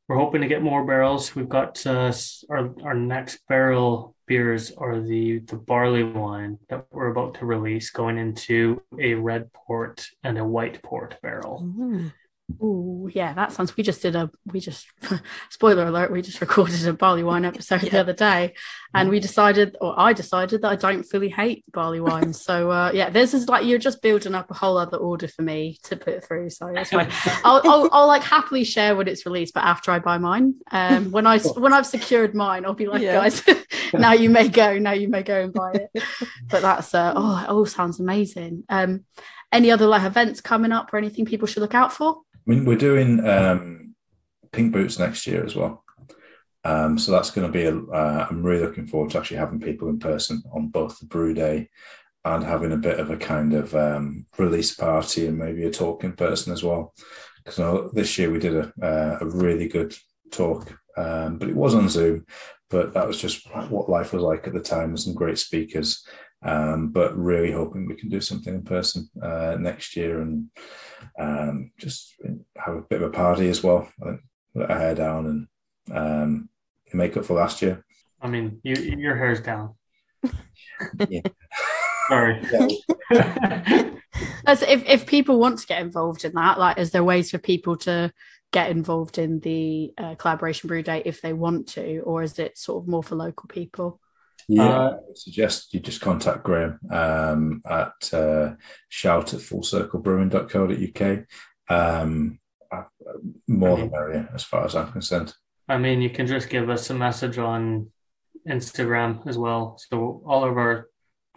[0.08, 1.36] we're hoping to get more barrels.
[1.36, 2.14] We've got uh,
[2.50, 7.90] our, our next barrel beers are the, the barley wine that we're about to release
[7.90, 11.62] going into a red port and a white port barrel.
[11.66, 12.14] Mm.
[12.62, 13.76] Oh yeah, that sounds.
[13.78, 14.30] We just did a.
[14.52, 14.88] We just
[15.50, 16.12] spoiler alert.
[16.12, 17.90] We just recorded a barley wine episode yeah.
[17.90, 18.54] the other day,
[18.94, 22.34] and we decided, or I decided that I don't fully hate barley wine.
[22.34, 25.42] so uh, yeah, this is like you're just building up a whole other order for
[25.42, 26.50] me to put through.
[26.50, 27.10] So that's fine.
[27.46, 31.12] I'll, I'll, I'll, like happily share when it's released, but after I buy mine, um,
[31.12, 33.14] when I when I've secured mine, I'll be like, yeah.
[33.14, 33.42] guys,
[33.94, 34.78] now you may go.
[34.78, 36.04] Now you may go and buy it.
[36.50, 38.66] But that's uh, oh, it all sounds amazing.
[38.68, 39.06] Um,
[39.54, 42.22] any other like events coming up or anything people should look out for?
[42.46, 43.96] I mean, we're doing um,
[44.52, 45.84] pink boots next year as well.
[46.66, 49.60] Um, so that's going to be, a, uh, I'm really looking forward to actually having
[49.60, 51.70] people in person on both the brew day
[52.26, 56.04] and having a bit of a kind of um, release party and maybe a talk
[56.04, 56.94] in person as well.
[57.44, 59.94] Because this year we did a, uh, a really good
[60.32, 62.26] talk, um, but it was on Zoom.
[62.70, 66.06] But that was just what life was like at the time with some great speakers.
[66.44, 70.50] Um, but really hoping we can do something in person uh, next year and
[71.18, 72.16] um, just
[72.58, 73.88] have a bit of a party as well.
[74.56, 75.48] Let our hair down
[75.90, 76.50] and um,
[76.94, 77.86] make up for last year.
[78.22, 79.76] I mean, you, your hair's down.
[81.10, 81.22] yeah.
[82.10, 82.42] Sorry.
[84.46, 87.38] As if, if people want to get involved in that, like, is there ways for
[87.38, 88.12] people to
[88.52, 92.58] get involved in the uh, collaboration brew day if they want to, or is it
[92.58, 94.00] sort of more for local people?
[94.48, 98.56] Yeah, uh, I suggest you just contact Graham um, at uh,
[98.90, 101.26] shout at fullcirclebrewing.co.uk.
[101.70, 102.40] Um,
[102.72, 102.84] uh,
[103.48, 105.34] more than merrier, as far as I'm concerned.
[105.70, 107.92] I mean, you can just give us a message on
[108.48, 109.78] Instagram as well.
[109.90, 110.88] So all of our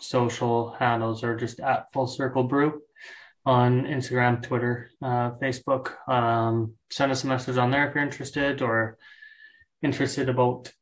[0.01, 2.83] social handles are just at Full Circle Brew
[3.45, 5.93] on Instagram, Twitter, uh, Facebook.
[6.09, 8.99] Um, send us a message on there if you're interested or
[9.83, 10.73] interested about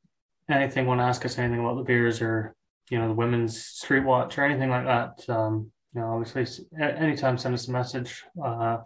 [0.50, 2.54] anything, want to ask us anything about the beers or
[2.90, 7.38] you know the women's street watch or anything like that, um, you know, obviously, anytime
[7.38, 8.24] send us a message.
[8.42, 8.78] Uh,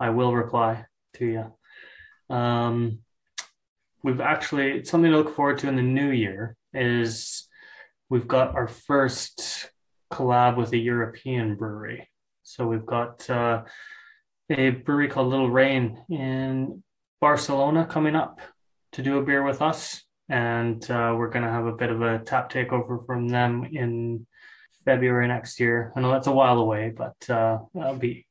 [0.00, 2.34] I will reply to you.
[2.34, 3.00] Um,
[4.02, 7.48] we've actually something to look forward to in the new year is
[8.08, 9.70] we've got our first
[10.12, 12.08] collab with a European brewery.
[12.42, 13.64] So we've got uh,
[14.50, 16.82] a brewery called Little Rain in
[17.20, 18.40] Barcelona coming up
[18.92, 22.02] to do a beer with us and uh, we're going to have a bit of
[22.02, 24.26] a tap takeover from them in
[24.84, 25.92] February next year.
[25.94, 28.26] I know that's a while away, but uh, that'll be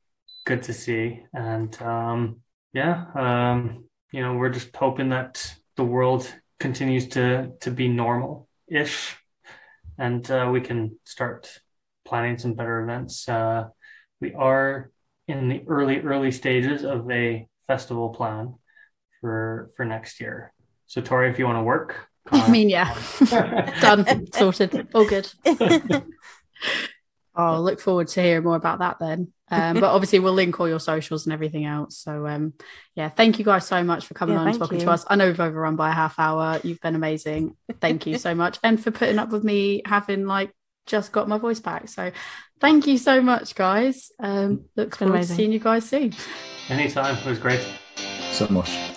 [0.45, 1.23] good to see.
[1.33, 2.41] And um,
[2.73, 8.47] yeah, um, you know, we're just hoping that the world continues to to be normal
[8.67, 9.15] ish,
[9.97, 11.59] and uh, we can start
[12.05, 13.27] planning some better events.
[13.27, 13.67] Uh,
[14.21, 14.91] we are
[15.27, 18.55] in the early early stages of a festival plan
[19.19, 20.53] for for next year
[20.87, 22.95] so, Tori, if you want to work, I mean, yeah,
[23.81, 25.31] done, sorted, all good.
[27.35, 29.33] I'll look forward to hearing more about that then.
[29.51, 31.97] Um, but obviously, we'll link all your socials and everything else.
[31.99, 32.53] So, um,
[32.95, 34.85] yeah, thank you guys so much for coming yeah, on and talking you.
[34.85, 35.05] to us.
[35.07, 36.59] I know we've overrun by a half hour.
[36.63, 37.55] You've been amazing.
[37.79, 40.51] Thank you so much, and for putting up with me having like
[40.87, 41.89] just got my voice back.
[41.89, 42.11] So,
[42.59, 44.11] thank you so much, guys.
[44.19, 45.35] Um, look forward amazing.
[45.35, 46.13] to seeing you guys soon.
[46.69, 47.63] Anytime, it was great.
[48.31, 48.94] So much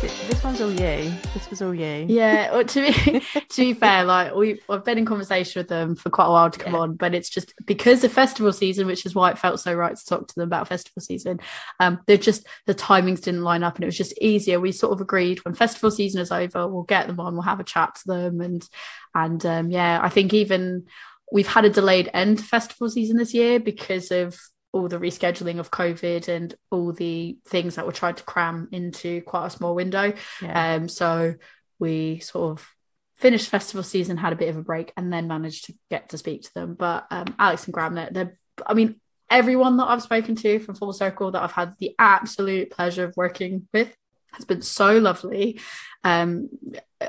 [0.00, 1.12] this one's all you.
[1.32, 2.06] This was all you.
[2.08, 2.52] Yeah.
[2.52, 6.10] Well, to be to be fair, like we I've been in conversation with them for
[6.10, 6.80] quite a while to come yeah.
[6.80, 9.96] on, but it's just because of festival season, which is why it felt so right
[9.96, 11.40] to talk to them about festival season.
[11.80, 14.60] Um, they're just the timings didn't line up, and it was just easier.
[14.60, 17.60] We sort of agreed when festival season is over, we'll get them on, we'll have
[17.60, 18.68] a chat to them, and
[19.14, 20.86] and um, yeah, I think even
[21.32, 24.38] we've had a delayed end festival season this year because of
[24.74, 29.22] all the rescheduling of COVID and all the things that were tried to cram into
[29.22, 30.12] quite a small window.
[30.42, 30.74] Yeah.
[30.74, 31.34] Um, so
[31.78, 32.68] we sort of
[33.14, 36.18] finished festival season, had a bit of a break, and then managed to get to
[36.18, 36.74] speak to them.
[36.74, 40.74] But um, Alex and Graham, they're, they're, I mean, everyone that I've spoken to from
[40.74, 43.94] Full Circle that I've had the absolute pleasure of working with
[44.34, 45.60] has been so lovely.
[46.02, 46.50] Um,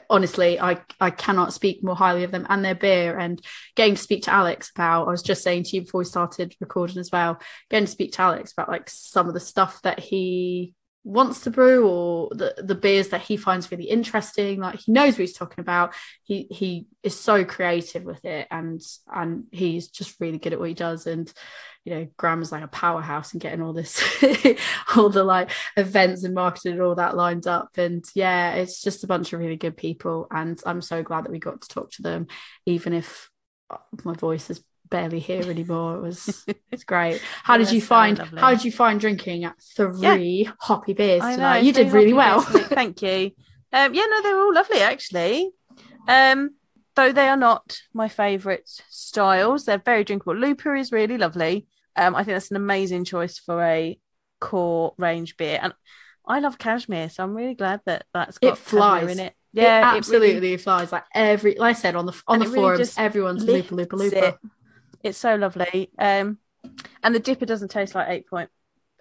[0.09, 3.17] honestly, I, I cannot speak more highly of them and their beer.
[3.17, 3.41] And
[3.75, 6.55] getting to speak to Alex about, I was just saying to you before we started
[6.59, 7.39] recording as well,
[7.69, 10.73] getting to speak to Alex about like some of the stuff that he
[11.05, 15.13] wants to brew or the, the beers that he finds really interesting like he knows
[15.13, 15.93] what he's talking about.
[16.23, 18.81] He he is so creative with it and
[19.13, 21.05] and he's just really good at what he does.
[21.05, 21.31] And
[21.83, 24.03] you know Graham is like a powerhouse and getting all this
[24.95, 27.77] all the like events and marketing and all that lined up.
[27.77, 30.27] And yeah it's just a bunch of really good people.
[30.31, 32.27] And I'm so glad that we got to talk to them
[32.65, 33.29] even if
[34.03, 35.97] my voice has barely here anymore.
[35.97, 37.21] It was it's great.
[37.43, 38.39] How did you find lovely.
[38.39, 42.41] how did you find drinking at three hoppy beers I know, you did really well.
[42.41, 43.31] Thank you.
[43.73, 45.51] Um, yeah, no, they were all lovely actually.
[46.07, 46.51] Um,
[46.95, 49.65] though they are not my favourite styles.
[49.65, 50.35] They're very drinkable.
[50.35, 51.67] Looper is really lovely.
[51.95, 53.97] Um, I think that's an amazing choice for a
[54.39, 55.73] core range beer, and
[56.27, 59.11] I love cashmere, so I'm really glad that that's It got cashmere flies.
[59.11, 59.33] in it.
[59.53, 60.91] Yeah, Yeah, it it absolutely really- flies.
[60.91, 63.75] Like every, like I said on the on And the it really forums, everyone's looper,
[63.75, 64.37] looper, looper.
[65.05, 65.09] It.
[65.09, 65.91] It's so lovely.
[65.99, 66.39] Um,
[67.03, 68.49] and the DIPA doesn't taste like eight point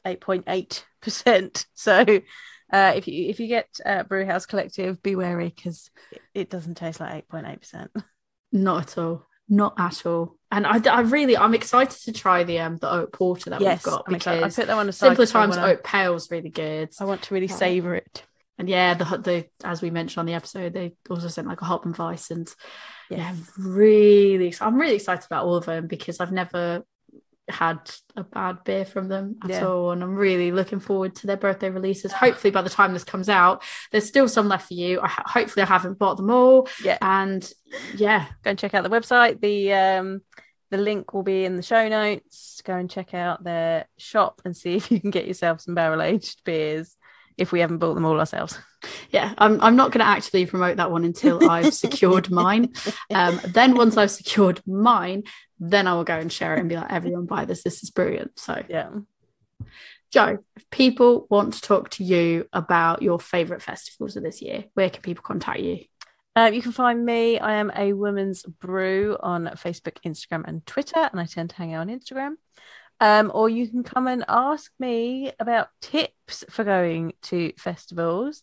[0.07, 1.67] eight point eight percent.
[1.75, 2.05] So,
[2.73, 5.91] uh, if you if you get uh, Brewhouse Collective, be wary because
[6.35, 7.91] it, doesn't taste like eight point eight percent.
[8.53, 9.27] Not at all.
[9.49, 10.37] Not at all.
[10.51, 13.85] And I, I really, I'm excited to try the um the oat porter that Yes,
[13.85, 14.39] we've got I'm excited.
[14.39, 15.09] I because put that one aside.
[15.09, 16.91] simpler times oat pale's really good.
[17.01, 17.57] I want to really Yeah.
[17.57, 18.23] savor it.
[18.59, 21.65] And yeah, the the as we mentioned on the episode, they also sent like a
[21.65, 22.53] Hopfenweiss, and
[23.11, 26.85] yeah, really, I'm really excited about all of them because I've never
[27.49, 27.79] had
[28.17, 29.67] a bad beer from them at Yeah.
[29.67, 32.13] all, and I'm really looking forward to their birthday releases.
[32.13, 35.01] Hopefully, by the time this comes out, there's still some left for you.
[35.01, 36.99] I hopefully, I haven't bought them all, Yeah.
[37.03, 37.47] and
[37.97, 39.41] yeah, Go and check out the website.
[39.41, 40.23] The um,
[40.71, 42.63] the link will be in the show notes.
[42.65, 46.01] Go and check out their shop and see if you can get yourself some barrel
[46.03, 46.97] aged beers.
[47.37, 48.59] If we haven't bought them all ourselves.
[49.11, 52.73] yeah, I'm, I'm not going to actually promote that one until I've secured mine.
[53.13, 55.25] Um, then once I've secured mine,
[55.59, 57.63] then I will go and share it and be like, everyone buy this.
[57.63, 58.39] This is brilliant.
[58.39, 58.91] So, Yeah.
[60.13, 64.67] Joe, if people want to talk to you about your favourite festivals of this year,
[64.75, 65.81] where can people contact you?
[66.37, 67.41] Uh, you can find me.
[67.41, 71.75] I am a woman's brew on Facebook, Instagram, and Twitter, and I tend to hang
[71.75, 72.35] out on Instagram.
[73.01, 78.43] Um, or you can come and ask me about tips for going to festivals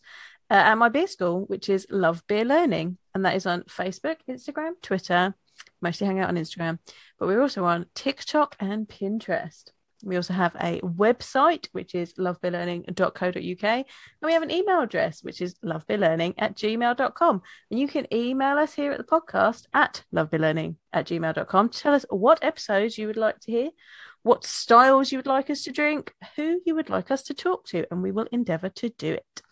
[0.50, 4.16] uh, at my beer school, which is Love Beer Learning, and that is on Facebook,
[4.28, 5.34] Instagram, Twitter.
[5.80, 6.78] Mostly hang out on Instagram,
[7.18, 9.70] but we're also on TikTok and Pinterest.
[10.04, 13.86] We also have a website, which is lovebeerlearning.co.uk, and
[14.22, 17.42] we have an email address, which is lovebeerlearning at gmail.com.
[17.70, 21.94] And you can email us here at the podcast at lovebeerlearning at gmail.com to tell
[21.94, 23.70] us what episodes you would like to hear,
[24.22, 27.66] what styles you would like us to drink, who you would like us to talk
[27.66, 29.42] to, and we will endeavour to do it.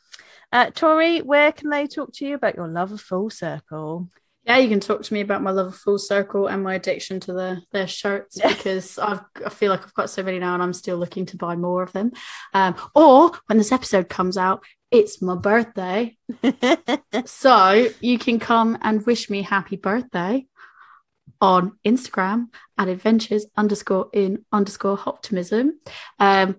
[0.52, 4.08] Uh, Tori, where can they talk to you about your love of Full Circle?
[4.44, 7.20] Yeah, you can talk to me about my love of Full Circle and my addiction
[7.20, 10.62] to the their shirts because I've, I feel like I've got so many now and
[10.62, 12.12] I'm still looking to buy more of them.
[12.54, 16.16] Um, or when this episode comes out, it's my birthday.
[17.26, 20.46] So you can come and wish me happy birthday
[21.40, 22.48] on Instagram
[22.78, 25.70] at adventures underscore in underscore hoptimism.
[26.18, 26.56] Um,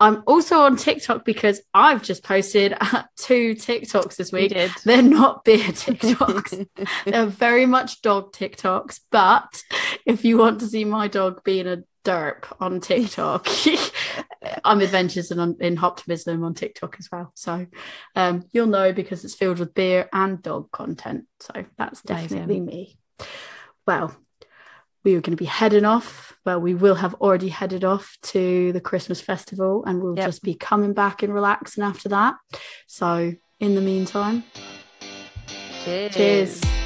[0.00, 2.72] I'm also on TikTok because I've just posted
[3.16, 4.52] two TikToks this we week.
[4.52, 4.70] did.
[4.84, 6.66] They're not beer TikToks.
[7.06, 9.00] They're very much dog TikToks.
[9.10, 9.62] But
[10.04, 13.46] if you want to see my dog being a derp on TikTok,
[14.64, 17.30] I'm Adventures in, in Hoptimism on TikTok as well.
[17.34, 17.66] So
[18.16, 21.26] um, you'll know because it's filled with beer and dog content.
[21.40, 22.28] So that's Amazing.
[22.28, 22.98] definitely me.
[23.86, 24.14] Well,
[25.04, 26.32] we are going to be heading off.
[26.46, 30.26] Well, we will have already headed off to the Christmas festival and we'll Yep.
[30.26, 32.36] just be coming back and relaxing after that.
[32.86, 34.44] So in the meantime,
[35.84, 36.14] Cheers.
[36.14, 36.83] cheers.